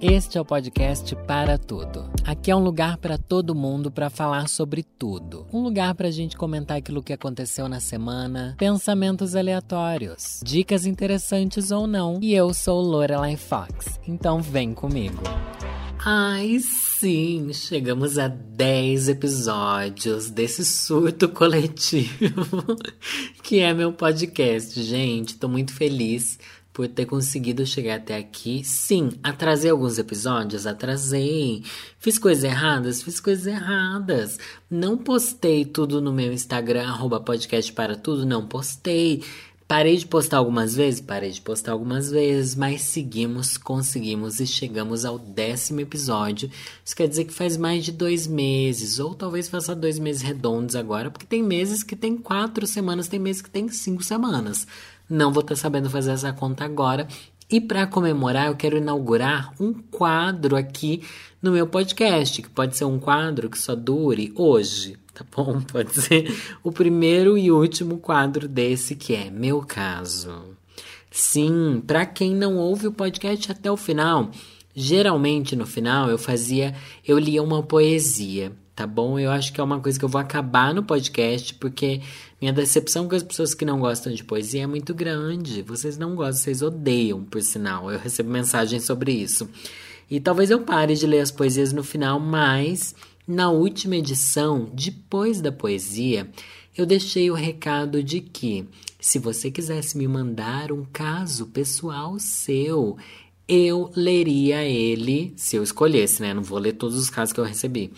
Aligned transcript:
Este 0.00 0.38
é 0.38 0.40
o 0.40 0.44
podcast 0.44 1.16
Para 1.26 1.58
Tudo. 1.58 2.08
Aqui 2.24 2.52
é 2.52 2.54
um 2.54 2.62
lugar 2.62 2.98
para 2.98 3.18
todo 3.18 3.52
mundo 3.52 3.90
para 3.90 4.08
falar 4.08 4.48
sobre 4.48 4.84
tudo. 4.84 5.44
Um 5.52 5.60
lugar 5.60 5.92
para 5.96 6.06
a 6.06 6.10
gente 6.12 6.36
comentar 6.36 6.76
aquilo 6.76 7.02
que 7.02 7.12
aconteceu 7.12 7.68
na 7.68 7.80
semana, 7.80 8.54
pensamentos 8.56 9.34
aleatórios, 9.34 10.38
dicas 10.44 10.86
interessantes 10.86 11.72
ou 11.72 11.88
não. 11.88 12.20
E 12.22 12.32
eu 12.32 12.54
sou 12.54 12.80
Lorelai 12.80 13.36
Fox, 13.36 13.98
então 14.06 14.40
vem 14.40 14.72
comigo. 14.72 15.20
Ai, 15.98 16.60
sim, 16.60 17.52
chegamos 17.52 18.18
a 18.18 18.28
10 18.28 19.08
episódios 19.08 20.30
desse 20.30 20.64
surto 20.64 21.28
coletivo 21.34 22.64
que 23.42 23.58
é 23.58 23.74
meu 23.74 23.92
podcast. 23.92 24.80
Gente, 24.80 25.36
tô 25.36 25.48
muito 25.48 25.72
feliz 25.72 26.38
por 26.78 26.86
ter 26.86 27.06
conseguido 27.06 27.66
chegar 27.66 27.96
até 27.96 28.16
aqui. 28.16 28.62
Sim, 28.62 29.10
atrasei 29.20 29.68
alguns 29.68 29.98
episódios, 29.98 30.64
atrasei. 30.64 31.64
Fiz 31.98 32.20
coisas 32.20 32.44
erradas, 32.44 33.02
fiz 33.02 33.18
coisas 33.18 33.48
erradas. 33.48 34.38
Não 34.70 34.96
postei 34.96 35.64
tudo 35.64 36.00
no 36.00 36.12
meu 36.12 36.32
Instagram, 36.32 36.86
arroba 36.86 37.18
podcast 37.18 37.72
para 37.72 37.96
tudo, 37.96 38.24
não 38.24 38.46
postei. 38.46 39.24
Parei 39.66 39.96
de 39.96 40.06
postar 40.06 40.36
algumas 40.36 40.76
vezes? 40.76 41.00
Parei 41.00 41.32
de 41.32 41.40
postar 41.40 41.72
algumas 41.72 42.12
vezes, 42.12 42.54
mas 42.54 42.82
seguimos, 42.82 43.56
conseguimos 43.56 44.38
e 44.38 44.46
chegamos 44.46 45.04
ao 45.04 45.18
décimo 45.18 45.80
episódio. 45.80 46.48
Isso 46.84 46.94
quer 46.94 47.08
dizer 47.08 47.24
que 47.24 47.34
faz 47.34 47.56
mais 47.56 47.84
de 47.84 47.90
dois 47.90 48.28
meses, 48.28 49.00
ou 49.00 49.16
talvez 49.16 49.48
faça 49.48 49.74
dois 49.74 49.98
meses 49.98 50.22
redondos 50.22 50.76
agora, 50.76 51.10
porque 51.10 51.26
tem 51.26 51.42
meses 51.42 51.82
que 51.82 51.96
tem 51.96 52.16
quatro 52.16 52.68
semanas, 52.68 53.08
tem 53.08 53.18
meses 53.18 53.42
que 53.42 53.50
tem 53.50 53.68
cinco 53.68 54.04
semanas. 54.04 54.64
Não 55.08 55.32
vou 55.32 55.40
estar 55.40 55.54
tá 55.54 55.60
sabendo 55.60 55.88
fazer 55.88 56.12
essa 56.12 56.32
conta 56.32 56.64
agora. 56.64 57.06
E 57.50 57.60
para 57.60 57.86
comemorar, 57.86 58.48
eu 58.48 58.56
quero 58.56 58.76
inaugurar 58.76 59.54
um 59.58 59.72
quadro 59.72 60.54
aqui 60.54 61.02
no 61.40 61.52
meu 61.52 61.66
podcast, 61.66 62.42
que 62.42 62.48
pode 62.50 62.76
ser 62.76 62.84
um 62.84 62.98
quadro 62.98 63.48
que 63.48 63.58
só 63.58 63.74
dure 63.74 64.32
hoje, 64.34 64.98
tá 65.14 65.24
bom? 65.34 65.60
Pode 65.72 65.94
ser 65.94 66.30
o 66.62 66.70
primeiro 66.70 67.38
e 67.38 67.50
último 67.50 67.98
quadro 67.98 68.46
desse, 68.46 68.94
que 68.94 69.14
é 69.14 69.30
Meu 69.30 69.62
Caso. 69.62 70.56
Sim, 71.10 71.82
para 71.86 72.04
quem 72.04 72.34
não 72.34 72.58
ouve 72.58 72.86
o 72.86 72.92
podcast 72.92 73.50
até 73.50 73.70
o 73.70 73.78
final, 73.78 74.30
geralmente 74.74 75.56
no 75.56 75.66
final 75.66 76.10
eu 76.10 76.18
fazia, 76.18 76.74
eu 77.06 77.18
lia 77.18 77.42
uma 77.42 77.62
poesia 77.62 78.52
tá 78.78 78.86
bom? 78.86 79.18
Eu 79.18 79.32
acho 79.32 79.52
que 79.52 79.60
é 79.60 79.64
uma 79.64 79.80
coisa 79.80 79.98
que 79.98 80.04
eu 80.04 80.08
vou 80.08 80.20
acabar 80.20 80.72
no 80.72 80.84
podcast, 80.84 81.52
porque 81.54 82.00
minha 82.40 82.52
decepção 82.52 83.08
com 83.08 83.16
as 83.16 83.24
pessoas 83.24 83.52
que 83.52 83.64
não 83.64 83.80
gostam 83.80 84.12
de 84.14 84.22
poesia 84.22 84.62
é 84.62 84.66
muito 84.68 84.94
grande. 84.94 85.62
Vocês 85.62 85.98
não 85.98 86.14
gostam, 86.14 86.44
vocês 86.44 86.62
odeiam, 86.62 87.24
por 87.24 87.42
sinal. 87.42 87.90
Eu 87.90 87.98
recebo 87.98 88.30
mensagens 88.30 88.84
sobre 88.84 89.10
isso. 89.10 89.50
E 90.08 90.20
talvez 90.20 90.48
eu 90.48 90.60
pare 90.60 90.94
de 90.94 91.08
ler 91.08 91.18
as 91.18 91.32
poesias 91.32 91.72
no 91.72 91.82
final, 91.82 92.20
mas 92.20 92.94
na 93.26 93.50
última 93.50 93.96
edição, 93.96 94.70
depois 94.72 95.40
da 95.40 95.50
poesia, 95.50 96.30
eu 96.76 96.86
deixei 96.86 97.32
o 97.32 97.34
recado 97.34 98.00
de 98.00 98.20
que 98.20 98.64
se 99.00 99.18
você 99.18 99.50
quisesse 99.50 99.98
me 99.98 100.06
mandar 100.06 100.70
um 100.70 100.84
caso 100.84 101.46
pessoal 101.46 102.16
seu, 102.20 102.96
eu 103.48 103.90
leria 103.96 104.62
ele, 104.62 105.32
se 105.36 105.56
eu 105.56 105.64
escolhesse, 105.64 106.22
né? 106.22 106.32
Não 106.32 106.44
vou 106.44 106.60
ler 106.60 106.74
todos 106.74 106.96
os 106.96 107.10
casos 107.10 107.32
que 107.32 107.40
eu 107.40 107.44
recebi 107.44 107.90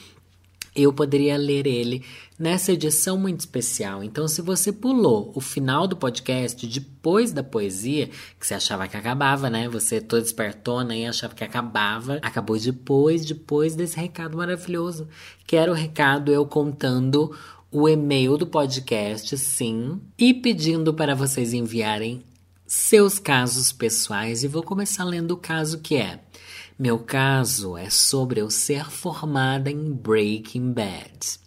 eu 0.75 0.93
poderia 0.93 1.37
ler 1.37 1.67
ele 1.67 2.05
nessa 2.39 2.73
edição 2.73 3.19
muito 3.19 3.41
especial. 3.41 4.03
Então, 4.03 4.27
se 4.29 4.41
você 4.41 4.73
pulou 4.73 5.33
o 5.35 5.41
final 5.41 5.87
do 5.87 5.97
podcast 5.97 6.67
depois 6.67 7.33
da 7.33 7.43
poesia, 7.43 8.09
que 8.39 8.47
você 8.47 8.55
achava 8.55 8.89
que 8.89 8.97
acabava, 8.97 9.51
né? 9.51 9.69
Você 9.69 10.01
toda 10.01 10.25
espertona 10.25 10.97
e 10.97 11.07
achava 11.07 11.35
que 11.35 11.45
acabava, 11.45 12.19
acabou 12.23 12.59
depois, 12.59 13.25
depois 13.25 13.75
desse 13.75 13.97
recado 13.99 14.37
maravilhoso, 14.37 15.09
que 15.47 15.57
era 15.57 15.71
o 15.71 15.75
recado 15.75 16.33
eu 16.33 16.47
contando 16.47 17.37
o 17.71 17.89
e-mail 17.89 18.37
do 18.37 18.47
podcast, 18.47 19.37
sim, 19.39 20.01
e 20.19 20.35
pedindo 20.35 20.93
para 20.93 21.15
vocês 21.15 21.53
enviarem 21.53 22.23
seus 22.67 23.19
casos 23.19 23.71
pessoais. 23.71 24.43
E 24.43 24.49
vou 24.49 24.63
começar 24.63 25.05
lendo 25.05 25.33
o 25.33 25.37
caso 25.37 25.79
que 25.79 25.97
é. 25.97 26.21
Meu 26.81 26.99
caso 26.99 27.77
é 27.77 27.91
sobre 27.91 28.41
eu 28.41 28.49
ser 28.49 28.91
formada 28.91 29.71
em 29.71 29.93
Breaking 29.93 30.73
Bad. 30.73 31.39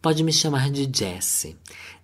Pode 0.00 0.22
me 0.22 0.32
chamar 0.32 0.70
de 0.70 0.88
Jessie. 0.88 1.56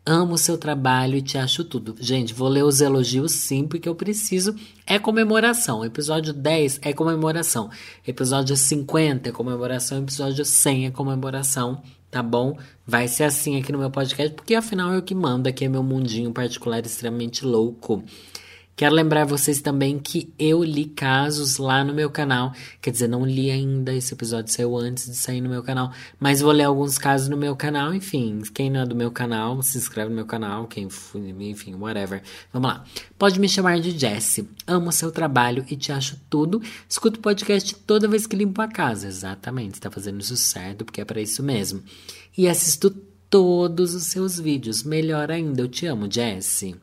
Amo 0.04 0.36
seu 0.36 0.58
trabalho 0.58 1.14
e 1.14 1.22
te 1.22 1.38
acho 1.38 1.62
tudo. 1.62 1.94
Gente, 2.00 2.34
vou 2.34 2.48
ler 2.48 2.64
os 2.64 2.80
elogios 2.80 3.30
sim, 3.30 3.64
porque 3.64 3.88
eu 3.88 3.94
preciso. 3.94 4.56
É 4.84 4.98
comemoração. 4.98 5.84
Episódio 5.84 6.32
10 6.32 6.80
é 6.82 6.92
comemoração. 6.92 7.70
Episódio 8.04 8.56
50 8.56 9.28
é 9.28 9.32
comemoração. 9.32 9.98
Episódio 9.98 10.44
100 10.44 10.86
é 10.86 10.90
comemoração. 10.90 11.80
Tá 12.10 12.24
bom? 12.24 12.58
Vai 12.84 13.06
ser 13.06 13.22
assim 13.22 13.56
aqui 13.56 13.70
no 13.70 13.78
meu 13.78 13.90
podcast, 13.92 14.34
porque 14.34 14.56
afinal 14.56 14.92
é 14.92 14.98
o 14.98 15.02
que 15.02 15.14
manda 15.14 15.50
aqui 15.50 15.64
é 15.64 15.68
meu 15.68 15.84
mundinho 15.84 16.32
particular 16.32 16.84
extremamente 16.84 17.44
louco. 17.44 18.02
Quero 18.78 18.94
lembrar 18.94 19.24
vocês 19.24 19.60
também 19.60 19.98
que 19.98 20.32
eu 20.38 20.62
li 20.62 20.84
casos 20.84 21.56
lá 21.56 21.82
no 21.82 21.92
meu 21.92 22.08
canal. 22.08 22.52
Quer 22.80 22.92
dizer, 22.92 23.08
não 23.08 23.26
li 23.26 23.50
ainda, 23.50 23.92
esse 23.92 24.14
episódio 24.14 24.52
saiu 24.52 24.78
antes 24.78 25.06
de 25.06 25.16
sair 25.16 25.40
no 25.40 25.48
meu 25.48 25.64
canal. 25.64 25.92
Mas 26.20 26.40
vou 26.40 26.52
ler 26.52 26.62
alguns 26.62 26.96
casos 26.96 27.28
no 27.28 27.36
meu 27.36 27.56
canal. 27.56 27.92
Enfim, 27.92 28.40
quem 28.54 28.70
não 28.70 28.82
é 28.82 28.86
do 28.86 28.94
meu 28.94 29.10
canal, 29.10 29.60
se 29.64 29.76
inscreve 29.76 30.10
no 30.10 30.14
meu 30.14 30.26
canal. 30.26 30.68
Quem, 30.68 30.86
enfim, 31.40 31.74
whatever. 31.74 32.22
Vamos 32.52 32.70
lá. 32.70 32.84
Pode 33.18 33.40
me 33.40 33.48
chamar 33.48 33.80
de 33.80 33.98
Jessie. 33.98 34.48
Amo 34.64 34.92
seu 34.92 35.10
trabalho 35.10 35.64
e 35.68 35.74
te 35.74 35.90
acho 35.90 36.16
tudo. 36.30 36.62
Escuto 36.88 37.18
podcast 37.18 37.74
toda 37.74 38.06
vez 38.06 38.28
que 38.28 38.36
limpo 38.36 38.62
a 38.62 38.68
casa. 38.68 39.08
Exatamente, 39.08 39.74
está 39.74 39.90
fazendo 39.90 40.20
isso 40.20 40.36
certo, 40.36 40.84
porque 40.84 41.00
é 41.00 41.04
para 41.04 41.20
isso 41.20 41.42
mesmo. 41.42 41.82
E 42.36 42.46
assisto 42.46 42.90
todos 43.28 43.92
os 43.92 44.04
seus 44.04 44.38
vídeos. 44.38 44.84
Melhor 44.84 45.32
ainda, 45.32 45.62
eu 45.62 45.66
te 45.66 45.84
amo, 45.84 46.08
Jessie. 46.08 46.76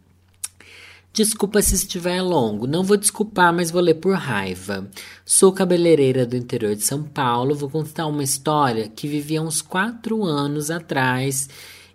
Desculpa 1.16 1.62
se 1.62 1.76
estiver 1.76 2.22
longo, 2.22 2.68
não 2.68 2.84
vou 2.84 2.98
desculpar, 2.98 3.54
mas 3.54 3.72
vou 3.72 3.82
ler 3.82 3.94
por 3.94 4.14
raiva. 4.16 4.86
Sou 5.24 5.54
cabeleireira 5.54 6.26
do 6.26 6.36
interior 6.36 6.76
de 6.76 6.82
São 6.82 7.04
Paulo, 7.04 7.56
vou 7.56 7.70
contar 7.70 8.06
uma 8.08 8.22
história 8.22 8.90
que 8.90 9.08
vivi 9.08 9.38
há 9.38 9.42
uns 9.42 9.62
quatro 9.62 10.26
anos 10.26 10.70
atrás 10.70 11.48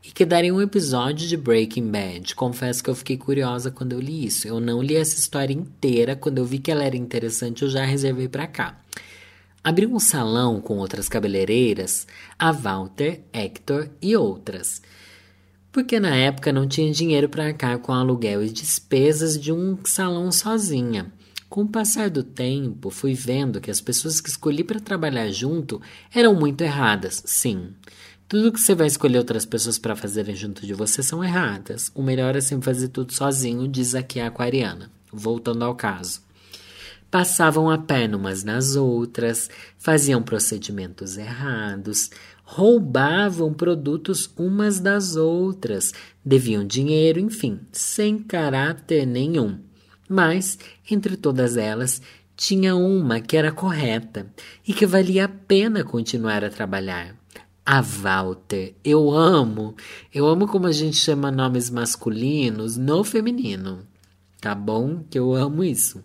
e 0.03 0.11
que 0.11 0.25
daria 0.25 0.55
um 0.55 0.63
episódio 0.63 1.29
de 1.29 1.37
Breaking 1.37 1.91
Bad. 1.91 2.35
Confesso 2.35 2.83
que 2.83 2.89
eu 2.89 2.95
fiquei 2.95 3.19
curiosa 3.19 3.71
quando 3.71 3.93
eu 3.93 4.01
li 4.01 4.25
isso. 4.25 4.49
Eu 4.49 4.59
não 4.59 4.83
li 4.83 4.97
essa 4.97 5.19
história 5.19 5.53
inteira, 5.53 6.17
quando 6.17 6.39
eu 6.39 6.47
vi 6.47 6.59
que 6.59 6.71
ela 6.71 6.83
era 6.83 6.97
interessante, 6.97 7.61
eu 7.61 7.69
já 7.69 7.85
reservei 7.85 8.27
para 8.27 8.47
cá. 8.47 8.81
Abri 9.63 9.87
um 9.87 10.01
salão 10.01 10.63
com 10.63 10.79
outras 10.79 11.11
cabeleireiras, 11.11 12.07
a 12.39 12.53
Walter, 12.53 13.21
Hector 13.35 13.91
e 14.01 14.17
outras 14.17 14.81
porque 15.73 16.01
na 16.01 16.15
época 16.15 16.53
não 16.53 16.67
tinha 16.67 16.93
dinheiro 16.93 17.29
para 17.29 17.47
arcar 17.47 17.79
com 17.79 17.93
aluguel 17.93 18.43
e 18.43 18.51
despesas 18.51 19.39
de 19.39 19.53
um 19.53 19.79
salão 19.85 20.31
sozinha. 20.33 21.13
Com 21.49 21.63
o 21.63 21.69
passar 21.69 22.09
do 22.09 22.23
tempo, 22.23 22.91
fui 22.91 23.13
vendo 23.13 23.61
que 23.61 23.71
as 23.71 23.81
pessoas 23.81 24.21
que 24.21 24.29
escolhi 24.29 24.63
para 24.63 24.79
trabalhar 24.79 25.29
junto 25.31 25.81
eram 26.15 26.35
muito 26.35 26.63
erradas, 26.63 27.23
sim. 27.27 27.75
Tudo 28.29 28.53
que 28.53 28.61
você 28.61 28.77
vai 28.77 28.87
escolher 28.87 29.19
outras 29.19 29.45
pessoas 29.45 29.77
para 29.77 29.97
fazerem 29.97 30.37
junto 30.37 30.65
de 30.65 30.73
você 30.73 31.03
são 31.03 31.25
erradas. 31.25 31.91
O 31.93 32.03
melhor 32.03 32.37
é 32.37 32.41
sempre 32.41 32.67
fazer 32.67 32.87
tudo 32.89 33.13
sozinho, 33.13 33.67
diz 33.67 33.97
aqui 33.97 34.21
a 34.21 34.29
aquariana. 34.29 34.89
Voltando 35.13 35.65
ao 35.65 35.75
caso. 35.75 36.21
Passavam 37.11 37.69
a 37.69 37.77
perna 37.77 38.17
umas 38.17 38.45
nas 38.45 38.77
outras, 38.77 39.51
faziam 39.77 40.23
procedimentos 40.23 41.19
errados, 41.19 42.11
roubavam 42.53 43.55
produtos 43.55 44.29
umas 44.37 44.81
das 44.81 45.15
outras, 45.15 45.95
deviam 46.25 46.67
dinheiro, 46.67 47.21
enfim, 47.21 47.61
sem 47.71 48.19
caráter 48.19 49.07
nenhum. 49.07 49.61
Mas, 50.09 50.59
entre 50.91 51.17
todas 51.17 51.57
elas, 51.57 52.03
tinha 52.37 52.75
uma 52.75 53.21
que 53.21 53.37
era 53.37 53.53
correta 53.53 54.27
e 54.67 54.75
que 54.75 54.85
valia 54.85 55.27
a 55.27 55.29
pena 55.29 55.85
continuar 55.85 56.43
a 56.43 56.51
trabalhar. 56.51 57.15
A 57.65 57.81
Walter, 57.81 58.75
eu 58.83 59.13
amo, 59.13 59.77
eu 60.13 60.27
amo 60.27 60.49
como 60.49 60.67
a 60.67 60.73
gente 60.73 60.97
chama 60.97 61.31
nomes 61.31 61.71
masculinos 61.71 62.77
no 62.77 63.05
feminino, 63.05 63.87
tá 64.41 64.57
bom? 64.57 65.05
Que 65.09 65.21
eu 65.21 65.33
amo 65.35 65.63
isso. 65.63 66.03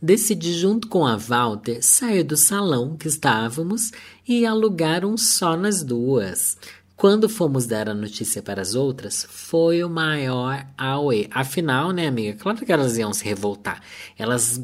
Decidi, 0.00 0.52
junto 0.52 0.88
com 0.88 1.06
a 1.06 1.16
Walter, 1.16 1.82
sair 1.82 2.22
do 2.22 2.36
salão 2.36 2.96
que 2.96 3.08
estávamos 3.08 3.90
e 4.26 4.46
alugar 4.46 5.04
um 5.04 5.16
só 5.16 5.56
nas 5.56 5.82
duas. 5.82 6.56
Quando 6.96 7.28
fomos 7.28 7.66
dar 7.66 7.88
a 7.88 7.94
notícia 7.94 8.40
para 8.40 8.62
as 8.62 8.74
outras, 8.74 9.26
foi 9.28 9.82
o 9.82 9.90
maior 9.90 10.64
auê. 10.78 11.28
Afinal, 11.30 11.90
né, 11.90 12.06
amiga? 12.06 12.38
Claro 12.38 12.64
que 12.64 12.72
elas 12.72 12.96
iam 12.96 13.12
se 13.12 13.24
revoltar. 13.24 13.82
Elas 14.16 14.62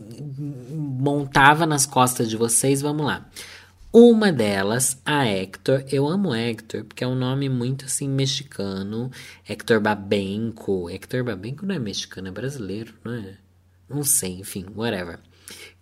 montavam 0.70 1.66
nas 1.66 1.86
costas 1.86 2.30
de 2.30 2.36
vocês, 2.36 2.80
vamos 2.80 3.04
lá. 3.04 3.28
Uma 3.92 4.30
delas, 4.30 4.98
a 5.04 5.26
Hector, 5.26 5.84
eu 5.90 6.06
amo 6.06 6.32
Hector, 6.32 6.84
porque 6.84 7.02
é 7.02 7.08
um 7.08 7.16
nome 7.16 7.48
muito 7.48 7.86
assim 7.86 8.08
mexicano. 8.08 9.10
Hector 9.48 9.80
Babenco. 9.80 10.88
Hector 10.88 11.24
Babenco 11.24 11.66
não 11.66 11.74
é 11.74 11.78
mexicano, 11.80 12.28
é 12.28 12.30
brasileiro, 12.30 12.94
não 13.04 13.14
é? 13.14 13.36
Não 13.88 14.04
sei, 14.04 14.38
enfim, 14.38 14.64
whatever. 14.76 15.18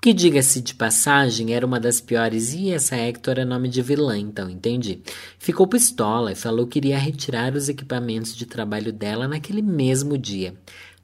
Que, 0.01 0.13
diga-se 0.13 0.61
de 0.61 0.75
passagem, 0.75 1.55
era 1.55 1.67
uma 1.67 1.81
das 1.81 2.01
piores 2.01 2.53
e 2.53 2.71
essa 2.71 2.97
Hector 2.97 3.39
é 3.39 3.45
nome 3.45 3.69
de 3.69 3.83
vilã, 3.83 4.17
então, 4.17 4.49
entendi. 4.49 5.01
Ficou 5.39 5.67
pistola 5.67 6.33
e 6.33 6.37
falou 6.37 6.67
que 6.67 6.79
iria 6.79 6.97
retirar 6.97 7.55
os 7.55 7.69
equipamentos 7.69 8.37
de 8.37 8.47
trabalho 8.47 8.93
dela 8.93 9.27
naquele 9.27 9.61
mesmo 9.61 10.17
dia. 10.17 10.55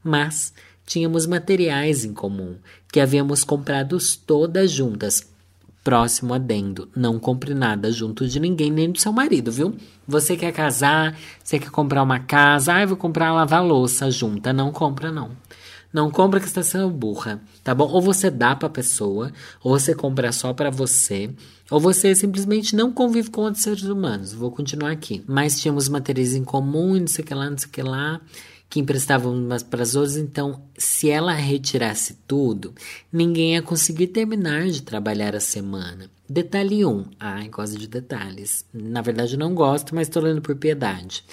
Mas 0.02 0.52
tínhamos 0.86 1.26
materiais 1.26 2.04
em 2.04 2.12
comum, 2.12 2.56
que 2.92 3.00
havíamos 3.00 3.42
comprado 3.42 3.98
todas 4.26 4.70
juntas. 4.70 5.26
Próximo 5.82 6.32
adendo, 6.32 6.88
não 6.96 7.18
compre 7.18 7.52
nada 7.52 7.92
junto 7.92 8.26
de 8.26 8.40
ninguém, 8.40 8.70
nem 8.70 8.90
do 8.90 8.98
seu 8.98 9.12
marido, 9.12 9.52
viu? 9.52 9.74
Você 10.08 10.34
quer 10.34 10.52
casar, 10.52 11.14
você 11.42 11.58
quer 11.58 11.70
comprar 11.70 12.02
uma 12.02 12.20
casa, 12.20 12.72
ah, 12.72 12.86
vou 12.86 12.96
comprar 12.96 13.32
lavar 13.34 13.62
louça 13.62 14.10
junta, 14.10 14.50
não 14.50 14.72
compra 14.72 15.12
não. 15.12 15.32
Não 15.94 16.10
compra 16.10 16.40
que 16.40 16.46
está 16.46 16.60
sendo 16.60 16.90
burra, 16.90 17.40
tá 17.62 17.72
bom? 17.72 17.88
Ou 17.88 18.02
você 18.02 18.28
dá 18.28 18.56
para 18.56 18.66
a 18.66 18.70
pessoa, 18.70 19.32
ou 19.62 19.78
você 19.78 19.94
compra 19.94 20.32
só 20.32 20.52
para 20.52 20.68
você, 20.68 21.30
ou 21.70 21.78
você 21.78 22.16
simplesmente 22.16 22.74
não 22.74 22.92
convive 22.92 23.30
com 23.30 23.42
outros 23.42 23.62
seres 23.62 23.84
humanos. 23.84 24.32
Vou 24.32 24.50
continuar 24.50 24.90
aqui. 24.90 25.22
Mas 25.24 25.60
tínhamos 25.60 25.88
materiais 25.88 26.34
em 26.34 26.42
comum, 26.42 26.98
não 26.98 27.06
sei 27.06 27.22
o 27.22 27.26
que 27.28 27.32
lá, 27.32 27.48
não 27.48 27.56
sei 27.56 27.68
o 27.68 27.70
que 27.70 27.80
lá, 27.80 28.20
que 28.68 28.80
emprestavam 28.80 29.32
umas 29.32 29.62
para 29.62 29.84
as 29.84 29.94
outras. 29.94 30.16
Então, 30.16 30.62
se 30.76 31.08
ela 31.08 31.32
retirasse 31.32 32.18
tudo, 32.26 32.74
ninguém 33.12 33.52
ia 33.52 33.62
conseguir 33.62 34.08
terminar 34.08 34.66
de 34.66 34.82
trabalhar 34.82 35.36
a 35.36 35.40
semana. 35.40 36.10
Detalhe 36.28 36.84
1. 36.84 36.90
Um. 36.90 37.04
Ai, 37.20 37.48
gosto 37.48 37.78
de 37.78 37.86
detalhes. 37.86 38.64
Na 38.74 39.00
verdade, 39.00 39.36
não 39.36 39.54
gosto, 39.54 39.94
mas 39.94 40.08
estou 40.08 40.24
lendo 40.24 40.42
por 40.42 40.56
piedade. 40.56 41.24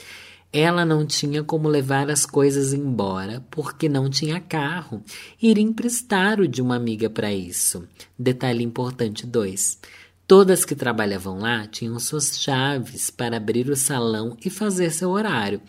Ela 0.54 0.84
não 0.84 1.06
tinha 1.06 1.44
como 1.44 1.70
levar 1.70 2.10
as 2.10 2.26
coisas 2.26 2.74
embora 2.74 3.42
porque 3.50 3.88
não 3.88 4.10
tinha 4.10 4.40
carro. 4.40 5.02
Iria 5.42 5.64
emprestar 5.64 6.42
o 6.42 6.48
de 6.48 6.62
uma 6.62 6.76
amiga 6.76 7.10
para 7.10 7.34
isso. 7.34 7.88
Detalhe 8.20 8.64
importante 8.64 9.26
2. 9.26 9.80
Todas 10.28 10.66
que 10.66 10.76
trabalhavam 10.76 11.40
lá 11.40 11.68
tinham 11.68 11.98
suas 12.00 12.38
chaves 12.38 13.10
para 13.10 13.38
abrir 13.38 13.70
o 13.70 13.76
salão 13.76 14.36
e 14.44 14.50
fazer 14.50 14.92
seu 14.92 15.12
horário. 15.12 15.62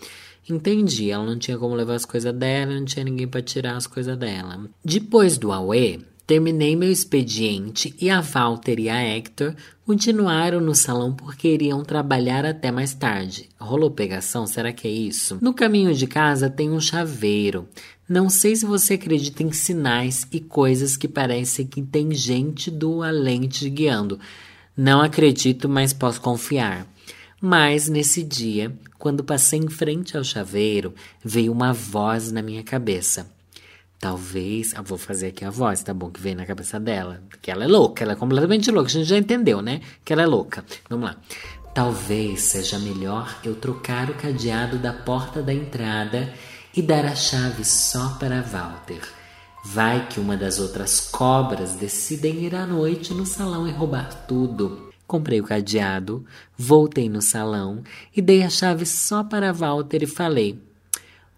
Entendi, 0.48 1.10
ela 1.10 1.24
não 1.24 1.38
tinha 1.38 1.56
como 1.56 1.74
levar 1.74 1.94
as 1.94 2.04
coisas 2.04 2.34
dela, 2.34 2.74
não 2.74 2.84
tinha 2.84 3.04
ninguém 3.04 3.28
para 3.28 3.42
tirar 3.42 3.76
as 3.76 3.86
coisas 3.86 4.16
dela. 4.16 4.68
Depois 4.84 5.38
do 5.38 5.52
Aue, 5.52 6.04
Terminei 6.26 6.76
meu 6.76 6.90
expediente 6.90 7.94
e 8.00 8.08
a 8.08 8.20
Walter 8.20 8.78
e 8.78 8.88
a 8.88 9.02
Hector 9.02 9.54
continuaram 9.84 10.60
no 10.60 10.74
salão 10.74 11.12
porque 11.12 11.48
iriam 11.48 11.82
trabalhar 11.82 12.46
até 12.46 12.70
mais 12.70 12.94
tarde. 12.94 13.48
Rolou 13.58 13.90
pegação? 13.90 14.46
Será 14.46 14.72
que 14.72 14.86
é 14.86 14.90
isso? 14.90 15.38
No 15.40 15.52
caminho 15.52 15.92
de 15.92 16.06
casa 16.06 16.48
tem 16.48 16.70
um 16.70 16.80
chaveiro. 16.80 17.68
Não 18.08 18.30
sei 18.30 18.54
se 18.54 18.64
você 18.64 18.94
acredita 18.94 19.42
em 19.42 19.52
sinais 19.52 20.26
e 20.30 20.38
coisas 20.38 20.96
que 20.96 21.08
parecem 21.08 21.66
que 21.66 21.82
tem 21.82 22.12
gente 22.12 22.70
do 22.70 23.02
além 23.02 23.48
te 23.48 23.68
guiando. 23.68 24.20
Não 24.76 25.00
acredito, 25.00 25.68
mas 25.68 25.92
posso 25.92 26.20
confiar. 26.20 26.86
Mas 27.40 27.88
nesse 27.88 28.22
dia, 28.22 28.72
quando 28.96 29.24
passei 29.24 29.58
em 29.58 29.68
frente 29.68 30.16
ao 30.16 30.22
chaveiro, 30.22 30.94
veio 31.24 31.50
uma 31.50 31.72
voz 31.72 32.30
na 32.30 32.40
minha 32.40 32.62
cabeça. 32.62 33.28
Talvez. 34.02 34.74
Vou 34.84 34.98
fazer 34.98 35.28
aqui 35.28 35.44
a 35.44 35.50
voz, 35.50 35.80
tá 35.84 35.94
bom? 35.94 36.10
Que 36.10 36.20
vem 36.20 36.34
na 36.34 36.44
cabeça 36.44 36.80
dela. 36.80 37.22
Que 37.40 37.52
ela 37.52 37.62
é 37.62 37.68
louca, 37.68 38.02
ela 38.02 38.14
é 38.14 38.16
completamente 38.16 38.68
louca. 38.68 38.88
A 38.88 38.92
gente 38.92 39.06
já 39.06 39.16
entendeu, 39.16 39.62
né? 39.62 39.80
Que 40.04 40.12
ela 40.12 40.22
é 40.22 40.26
louca. 40.26 40.64
Vamos 40.90 41.08
lá. 41.08 41.16
Talvez 41.72 42.40
seja 42.40 42.80
melhor 42.80 43.38
eu 43.44 43.54
trocar 43.54 44.10
o 44.10 44.14
cadeado 44.14 44.76
da 44.76 44.92
porta 44.92 45.40
da 45.40 45.54
entrada 45.54 46.34
e 46.76 46.82
dar 46.82 47.04
a 47.04 47.14
chave 47.14 47.64
só 47.64 48.16
para 48.18 48.42
Walter. 48.42 49.00
Vai 49.64 50.08
que 50.08 50.18
uma 50.18 50.36
das 50.36 50.58
outras 50.58 51.08
cobras 51.08 51.76
decidem 51.76 52.42
ir 52.44 52.56
à 52.56 52.66
noite 52.66 53.14
no 53.14 53.24
salão 53.24 53.68
e 53.68 53.70
roubar 53.70 54.26
tudo. 54.26 54.90
Comprei 55.06 55.40
o 55.40 55.44
cadeado, 55.44 56.26
voltei 56.58 57.08
no 57.08 57.22
salão 57.22 57.84
e 58.16 58.20
dei 58.20 58.42
a 58.42 58.50
chave 58.50 58.84
só 58.84 59.22
para 59.22 59.52
Walter 59.52 60.02
e 60.02 60.08
falei: 60.08 60.60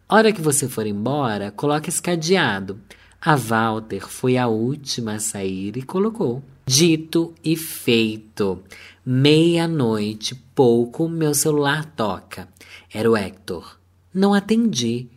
Hora 0.07 0.33
que 0.33 0.41
você 0.43 0.69
for 0.69 0.87
embora, 0.87 1.51
coloque 1.51 1.89
esse 1.89 2.01
cadeado. 2.01 2.79
A 3.19 3.37
Walter 3.37 4.07
foi 4.07 4.37
a 4.37 4.47
última 4.47 5.15
a 5.15 5.19
sair 5.19 5.79
e 5.79 5.83
colocou. 5.83 6.43
Dito 6.67 7.35
e 7.43 7.57
feito. 7.57 8.63
Meia-noite, 9.05 10.35
pouco, 10.55 11.09
meu 11.09 11.33
celular 11.33 11.87
toca. 11.97 12.47
Era 12.93 13.11
o 13.11 13.17
Hector. 13.17 13.79
Não 14.13 14.35
atendi. 14.35 15.09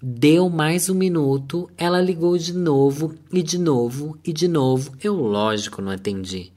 Deu 0.00 0.48
mais 0.48 0.88
um 0.88 0.94
minuto, 0.94 1.68
ela 1.76 2.00
ligou 2.00 2.38
de 2.38 2.52
novo, 2.52 3.16
e 3.32 3.42
de 3.42 3.58
novo, 3.58 4.16
e 4.24 4.32
de 4.32 4.46
novo. 4.46 4.92
Eu, 5.02 5.16
lógico, 5.16 5.82
não 5.82 5.90
atendi. 5.90 6.52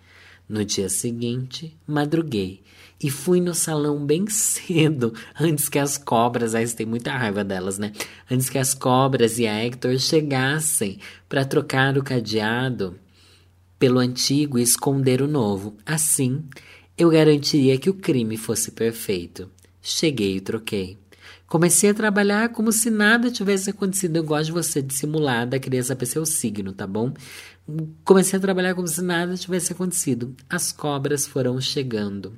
No 0.48 0.64
dia 0.64 0.88
seguinte, 0.88 1.76
madruguei 1.88 2.62
e 3.02 3.10
fui 3.10 3.42
no 3.42 3.54
salão 3.54 4.06
bem 4.06 4.28
cedo, 4.30 5.14
antes 5.40 5.70
que 5.70 5.80
as 5.80 5.98
cobras, 5.98 6.56
aí 6.56 6.68
tem 6.70 6.86
muita 6.86 7.12
raiva 7.12 7.44
delas, 7.44 7.78
né? 7.78 7.92
Antes 8.30 8.50
que 8.50 8.58
as 8.58 8.74
cobras 8.74 9.38
e 9.40 9.48
a 9.48 9.64
Hector 9.64 9.98
chegassem 10.00 11.00
para 11.28 11.46
trocar 11.46 11.98
o 11.98 12.04
cadeado 12.04 13.00
pelo 13.78 14.00
antigo 14.00 14.58
e 14.58 14.62
esconder 14.62 15.22
o 15.22 15.28
novo. 15.28 15.76
Assim, 15.86 16.44
eu 16.98 17.10
garantiria 17.10 17.78
que 17.78 17.90
o 17.90 17.94
crime 17.94 18.38
fosse 18.38 18.72
perfeito. 18.72 19.50
Cheguei 19.82 20.38
e 20.38 20.42
troquei. 20.42 20.98
Comecei 21.48 21.92
a 21.92 21.94
trabalhar 21.94 22.50
como 22.50 22.72
se 22.72 22.90
nada 22.90 23.30
tivesse 23.30 23.70
acontecido. 23.70 24.16
Eu 24.16 24.24
gosto 24.24 24.46
de 24.48 24.52
você 24.52 24.82
dissimulada, 24.82 25.60
queria 25.60 25.84
saber 25.84 26.06
seu 26.06 26.26
signo, 26.26 26.74
tá 26.74 26.88
bom? 26.88 27.14
Comecei 28.04 28.38
a 28.38 28.42
trabalhar 28.42 28.74
como 28.74 28.88
se 28.88 29.02
nada 29.02 29.36
tivesse 29.36 29.72
acontecido. 29.74 30.36
As 30.50 30.72
cobras 30.72 31.28
foram 31.28 31.60
chegando. 31.62 32.38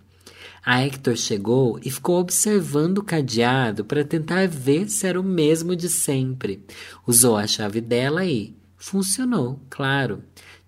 A 0.70 0.82
Hector 0.84 1.16
chegou 1.16 1.80
e 1.82 1.90
ficou 1.90 2.20
observando 2.20 2.98
o 2.98 3.04
cadeado 3.04 3.86
para 3.86 4.04
tentar 4.04 4.50
ver 4.50 4.90
se 4.90 5.08
era 5.08 5.18
o 5.18 5.24
mesmo 5.24 5.78
de 5.78 5.88
sempre. 5.88 6.62
Usou 7.08 7.38
a 7.38 7.48
chave 7.48 7.80
dela 7.80 8.26
e 8.26 8.54
funcionou, 8.76 9.62
claro. 9.70 10.22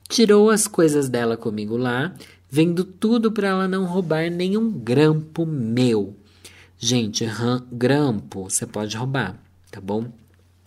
Tirou 0.08 0.50
as 0.52 0.68
coisas 0.68 1.10
dela 1.10 1.36
comigo 1.36 1.76
lá, 1.76 2.16
vendo 2.50 2.86
tudo 2.86 3.30
para 3.30 3.50
ela 3.50 3.68
não 3.68 3.84
roubar 3.84 4.32
nenhum 4.32 4.72
grampo 4.72 5.46
meu. 5.46 6.16
Gente, 6.78 7.26
grampo 7.70 8.50
você 8.50 8.66
pode 8.66 8.96
roubar, 8.96 9.38
tá 9.70 9.82
bom? 9.82 10.10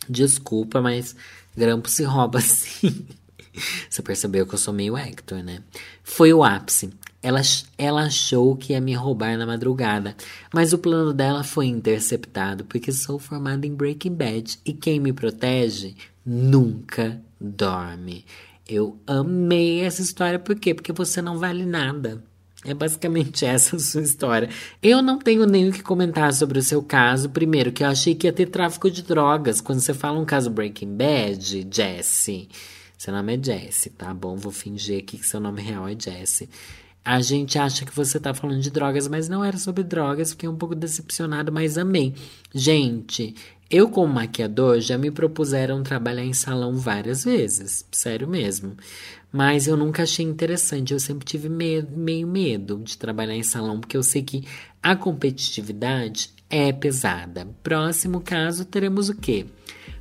Desculpa, 0.06 0.82
mas 0.82 1.16
grampo 1.56 1.88
se 1.88 2.02
rouba 2.02 2.38
sim. 2.44 3.06
Você 3.88 4.02
percebeu 4.02 4.46
que 4.46 4.54
eu 4.54 4.58
sou 4.58 4.74
meio 4.74 4.94
Hector, 4.94 5.42
né? 5.42 5.62
Foi 6.04 6.34
o 6.34 6.44
ápice. 6.44 6.90
Ela, 7.22 7.40
ela 7.78 8.02
achou 8.06 8.56
que 8.56 8.72
ia 8.72 8.80
me 8.80 8.94
roubar 8.94 9.38
na 9.38 9.46
madrugada, 9.46 10.16
mas 10.52 10.72
o 10.72 10.78
plano 10.78 11.12
dela 11.12 11.44
foi 11.44 11.66
interceptado 11.66 12.64
porque 12.64 12.90
sou 12.90 13.18
formada 13.18 13.64
em 13.64 13.74
Breaking 13.74 14.14
Bad 14.14 14.58
e 14.64 14.72
quem 14.72 14.98
me 14.98 15.12
protege 15.12 15.94
nunca 16.26 17.20
dorme. 17.40 18.24
Eu 18.68 18.98
amei 19.06 19.82
essa 19.82 20.02
história, 20.02 20.38
por 20.38 20.56
quê? 20.56 20.74
Porque 20.74 20.92
você 20.92 21.22
não 21.22 21.38
vale 21.38 21.64
nada. 21.64 22.22
É 22.64 22.72
basicamente 22.72 23.44
essa 23.46 23.76
a 23.76 23.78
sua 23.78 24.02
história. 24.02 24.48
Eu 24.82 25.02
não 25.02 25.18
tenho 25.18 25.46
nem 25.46 25.68
o 25.68 25.72
que 25.72 25.82
comentar 25.82 26.32
sobre 26.32 26.58
o 26.58 26.62
seu 26.62 26.82
caso. 26.82 27.30
Primeiro, 27.30 27.72
que 27.72 27.84
eu 27.84 27.88
achei 27.88 28.14
que 28.14 28.26
ia 28.26 28.32
ter 28.32 28.46
tráfico 28.46 28.90
de 28.90 29.02
drogas. 29.02 29.60
Quando 29.60 29.80
você 29.80 29.92
fala 29.92 30.18
um 30.18 30.24
caso 30.24 30.50
Breaking 30.50 30.96
Bad, 30.96 31.68
Jesse. 31.70 32.48
Seu 32.96 33.12
nome 33.12 33.36
é 33.36 33.42
Jesse, 33.42 33.90
tá 33.90 34.14
bom? 34.14 34.36
Vou 34.36 34.52
fingir 34.52 35.00
aqui 35.00 35.18
que 35.18 35.26
seu 35.26 35.40
nome 35.40 35.60
real 35.60 35.88
é 35.88 35.96
Jesse. 35.98 36.48
A 37.04 37.20
gente 37.20 37.58
acha 37.58 37.84
que 37.84 37.94
você 37.94 38.20
tá 38.20 38.32
falando 38.32 38.60
de 38.60 38.70
drogas, 38.70 39.08
mas 39.08 39.28
não 39.28 39.44
era 39.44 39.58
sobre 39.58 39.82
drogas. 39.82 40.30
Fiquei 40.30 40.48
um 40.48 40.56
pouco 40.56 40.74
decepcionado, 40.74 41.50
mas 41.50 41.76
amei. 41.76 42.14
Gente, 42.54 43.34
eu, 43.68 43.88
como 43.88 44.12
maquiador, 44.14 44.80
já 44.80 44.96
me 44.96 45.10
propuseram 45.10 45.82
trabalhar 45.82 46.24
em 46.24 46.32
salão 46.32 46.76
várias 46.76 47.24
vezes. 47.24 47.84
Sério 47.90 48.28
mesmo. 48.28 48.76
Mas 49.32 49.66
eu 49.66 49.76
nunca 49.76 50.02
achei 50.02 50.24
interessante. 50.24 50.92
Eu 50.92 51.00
sempre 51.00 51.24
tive 51.24 51.48
meio, 51.48 51.88
meio 51.90 52.26
medo 52.26 52.78
de 52.84 52.96
trabalhar 52.96 53.34
em 53.34 53.42
salão, 53.42 53.80
porque 53.80 53.96
eu 53.96 54.02
sei 54.02 54.22
que 54.22 54.44
a 54.82 54.94
competitividade 54.94 56.30
é 56.50 56.70
pesada. 56.70 57.48
Próximo 57.62 58.20
caso, 58.20 58.64
teremos 58.64 59.08
o 59.08 59.16
quê? 59.16 59.46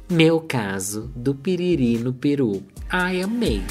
Meu 0.10 0.42
caso 0.42 1.10
do 1.16 1.34
piriri 1.34 1.98
no 1.98 2.14
peru. 2.14 2.62
Ai, 2.90 3.22
amei. 3.22 3.64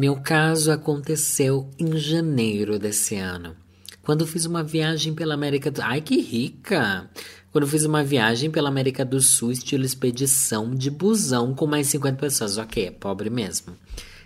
Meu 0.00 0.16
caso 0.16 0.72
aconteceu 0.72 1.68
em 1.78 1.94
janeiro 1.98 2.78
desse 2.78 3.16
ano, 3.16 3.54
quando 4.02 4.26
fiz 4.26 4.46
uma 4.46 4.62
viagem 4.62 5.12
pela 5.14 5.34
América 5.34 5.70
do 5.70 5.82
Ai, 5.82 6.00
que 6.00 6.18
rica! 6.18 7.10
Quando 7.52 7.66
fiz 7.66 7.84
uma 7.84 8.02
viagem 8.02 8.50
pela 8.50 8.70
América 8.70 9.04
do 9.04 9.20
Sul, 9.20 9.52
estilo 9.52 9.84
expedição 9.84 10.74
de 10.74 10.90
busão 10.90 11.54
com 11.54 11.66
mais 11.66 11.88
50 11.88 12.16
pessoas. 12.16 12.56
Ok, 12.56 12.86
é 12.86 12.90
pobre 12.90 13.28
mesmo. 13.28 13.76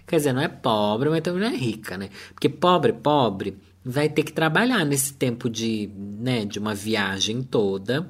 Quer 0.06 0.18
dizer, 0.18 0.32
não 0.32 0.42
é 0.42 0.46
pobre, 0.46 1.10
mas 1.10 1.22
também 1.22 1.40
não 1.40 1.48
é 1.48 1.56
rica, 1.56 1.98
né? 1.98 2.08
Porque 2.32 2.48
pobre, 2.48 2.92
pobre, 2.92 3.56
vai 3.84 4.08
ter 4.08 4.22
que 4.22 4.32
trabalhar 4.32 4.84
nesse 4.84 5.14
tempo 5.14 5.50
de, 5.50 5.90
né, 5.96 6.44
de 6.44 6.60
uma 6.60 6.72
viagem 6.72 7.42
toda 7.42 8.08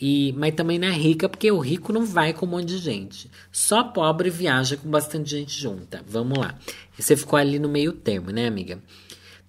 E, 0.00 0.32
mas 0.38 0.54
também 0.54 0.78
não 0.78 0.88
é 0.88 0.92
rica, 0.92 1.28
porque 1.28 1.50
o 1.50 1.58
rico 1.58 1.92
não 1.92 2.06
vai 2.06 2.32
com 2.32 2.46
um 2.46 2.48
monte 2.48 2.68
de 2.68 2.78
gente. 2.78 3.30
Só 3.52 3.84
pobre 3.84 4.30
viaja 4.30 4.76
com 4.76 4.88
bastante 4.88 5.30
gente 5.30 5.60
junta. 5.60 6.02
Vamos 6.08 6.38
lá. 6.38 6.56
Você 7.00 7.16
ficou 7.16 7.38
ali 7.38 7.58
no 7.58 7.68
meio 7.68 7.92
termo, 7.92 8.30
né, 8.30 8.46
amiga? 8.46 8.80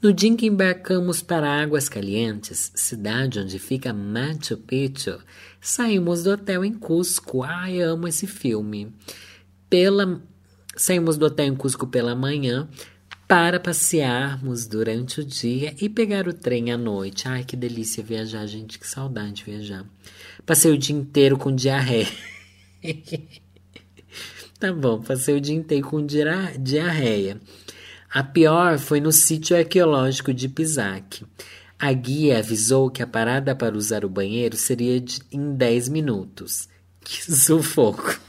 No 0.02 0.12
dia 0.12 0.30
em 0.30 0.36
que 0.36 0.48
embarcamos 0.48 1.22
para 1.22 1.62
Águas 1.62 1.88
Calientes, 1.88 2.72
cidade 2.74 3.40
onde 3.40 3.60
fica 3.60 3.94
Machu 3.94 4.58
Picchu, 4.58 5.20
saímos 5.60 6.24
do 6.24 6.32
hotel 6.32 6.66
em 6.66 6.74
Cusco. 6.74 7.44
Ai, 7.44 7.80
amo 7.82 8.08
esse 8.08 8.26
filme. 8.26 8.92
Pela... 9.70 10.20
Saímos 10.76 11.18
do 11.18 11.26
hotel 11.28 11.46
em 11.46 11.56
Cusco 11.56 11.86
pela 11.86 12.16
manhã 12.16 12.68
para 13.28 13.60
passearmos 13.60 14.66
durante 14.66 15.22
o 15.22 15.24
dia 15.24 15.76
e 15.80 15.88
pegar 15.88 16.28
o 16.28 16.34
trem 16.34 16.72
à 16.72 16.78
noite. 16.78 17.28
Ai, 17.28 17.44
que 17.44 17.56
delícia 17.56 18.04
viajar, 18.04 18.48
gente, 18.48 18.80
que 18.80 18.88
saudade 18.88 19.34
de 19.34 19.44
viajar. 19.44 19.86
Passei 20.46 20.72
o 20.72 20.78
dia 20.78 20.96
inteiro 20.96 21.38
com 21.38 21.56
diarreia. 21.56 22.08
tá 24.62 24.72
bom, 24.72 25.02
passei 25.02 25.36
o 25.36 25.42
dia 25.42 25.56
inteiro 25.56 25.88
com 25.88 26.06
diarreia. 26.06 27.42
A 28.14 28.22
pior 28.22 28.78
foi 28.78 29.02
no 29.02 29.12
sítio 29.12 29.58
arqueológico 29.58 30.32
de 30.32 30.48
Pisac. 30.48 31.26
A 31.80 31.92
guia 31.92 32.38
avisou 32.38 32.92
que 32.92 33.02
a 33.02 33.08
parada 33.08 33.56
para 33.56 33.76
usar 33.76 34.06
o 34.06 34.10
banheiro 34.10 34.56
seria 34.56 35.02
de, 35.02 35.20
em 35.32 35.56
10 35.56 35.90
minutos. 35.90 36.70
Que 37.04 37.34
sufoco! 37.34 38.20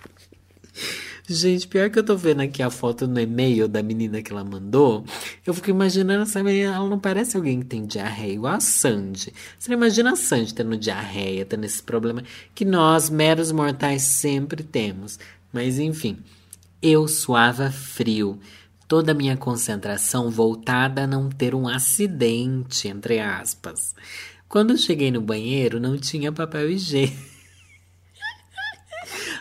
Gente, 1.28 1.68
pior 1.68 1.90
que 1.90 1.98
eu 1.98 2.02
tô 2.02 2.16
vendo 2.16 2.40
aqui 2.40 2.62
a 2.62 2.70
foto 2.70 3.06
no 3.06 3.20
e-mail 3.20 3.68
da 3.68 3.82
menina 3.82 4.22
que 4.22 4.32
ela 4.32 4.42
mandou, 4.42 5.04
eu 5.44 5.52
fico 5.52 5.68
imaginando 5.68 6.22
essa 6.22 6.42
menina, 6.42 6.74
ela 6.74 6.88
não 6.88 6.98
parece 6.98 7.36
alguém 7.36 7.60
que 7.60 7.66
tem 7.66 7.84
diarreia, 7.84 8.32
igual 8.32 8.54
a 8.54 8.60
Sandy. 8.60 9.32
Você 9.58 9.72
imagina 9.72 10.12
a 10.12 10.16
Sandy 10.16 10.54
tendo 10.54 10.76
diarreia, 10.76 11.44
tendo 11.44 11.64
esse 11.64 11.82
problema 11.82 12.24
que 12.54 12.64
nós, 12.64 13.10
meros 13.10 13.52
mortais, 13.52 14.02
sempre 14.02 14.62
temos. 14.62 15.18
Mas 15.52 15.78
enfim, 15.78 16.18
eu 16.80 17.06
suava 17.06 17.70
frio. 17.70 18.40
Toda 18.88 19.12
a 19.12 19.14
minha 19.14 19.36
concentração 19.36 20.30
voltada 20.30 21.04
a 21.04 21.06
não 21.06 21.28
ter 21.28 21.54
um 21.54 21.68
acidente, 21.68 22.88
entre 22.88 23.20
aspas. 23.20 23.94
Quando 24.48 24.76
cheguei 24.76 25.10
no 25.10 25.20
banheiro, 25.20 25.80
não 25.80 25.96
tinha 25.96 26.32
papel 26.32 26.70
higiênico. 26.70 27.16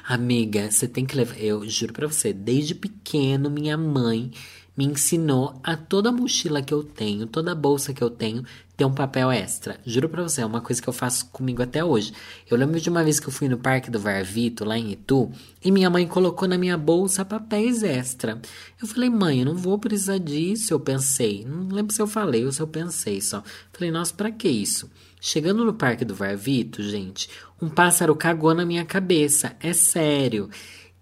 Amiga, 0.08 0.72
você 0.72 0.88
tem 0.88 1.06
que 1.06 1.15
levar. 1.15 1.38
Eu 1.38 1.68
juro 1.68 1.94
pra 1.94 2.08
você, 2.08 2.32
desde 2.32 2.75
pequeno, 2.75 3.50
minha 3.50 3.77
mãe 3.77 4.32
me 4.75 4.86
ensinou 4.86 5.60
a 5.63 5.75
toda 5.75 6.12
mochila 6.12 6.62
que 6.62 6.74
eu 6.74 6.84
tenho, 6.84 7.28
toda 7.28 7.54
bolsa 7.54 7.94
que 7.94 8.04
eu 8.04 8.10
tenho, 8.10 8.44
ter 8.75 8.86
um 8.86 8.94
papel 8.94 9.32
extra. 9.32 9.80
Juro 9.86 10.10
pra 10.10 10.24
você, 10.24 10.42
é 10.42 10.46
uma 10.46 10.62
coisa 10.62 10.82
que 10.82 10.88
eu 10.88 10.94
faço 10.94 11.28
comigo 11.28 11.62
até 11.62 11.84
hoje. 11.84 12.13
Eu 12.50 12.58
lembro 12.58 12.80
de 12.80 12.90
uma 12.90 13.04
vez 13.04 13.20
que 13.20 13.28
eu 13.28 13.32
fui 13.32 13.48
no 13.48 13.58
Parque 13.58 13.92
do 13.92 14.00
Varvito, 14.00 14.66
lá 14.66 14.78
em 14.78 14.94
Itu, 14.94 15.32
e 15.63 15.72
minha 15.72 15.90
mãe 15.90 16.08
colocou 16.08 16.48
na 16.48 16.58
minha 16.58 16.78
bolsa 16.78 17.24
papéis 17.24 17.84
extra. 17.84 18.42
Eu 18.82 18.88
falei, 18.88 19.10
mãe, 19.10 19.40
eu 19.40 19.46
não 19.46 19.56
vou 19.56 19.78
precisar 19.78 20.18
disso, 20.18 20.74
eu 20.74 20.80
pensei. 20.80 21.46
Não 21.46 21.68
lembro 21.68 21.94
se 21.94 22.01
eu 22.01 22.08
falei 22.08 22.46
ou 22.46 22.51
se 22.51 22.62
eu 22.62 22.68
pensei 22.68 23.22
só. 23.22 23.44
Falei, 23.72 23.92
nossa, 23.92 24.13
pra 24.13 24.32
que 24.32 24.48
isso? 24.48 24.90
Chegando 25.20 25.63
no 25.63 25.75
Parque 25.75 26.04
do 26.04 26.16
Varvito, 26.16 26.82
gente, 26.82 27.30
um 27.62 27.70
pássaro 27.70 28.16
cagou 28.16 28.56
na 28.56 28.66
minha 28.66 28.84
cabeça. 28.84 29.56
É 29.60 29.74
sério. 29.74 30.50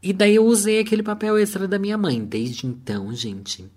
E 0.02 0.14
daí 0.14 0.36
eu 0.36 0.46
usei 0.46 0.80
aquele 0.80 1.04
papel 1.04 1.38
extra 1.38 1.68
da 1.68 1.78
minha 1.78 1.98
mãe. 1.98 2.24
Desde 2.24 2.66
então, 2.66 3.14
gente, 3.14 3.70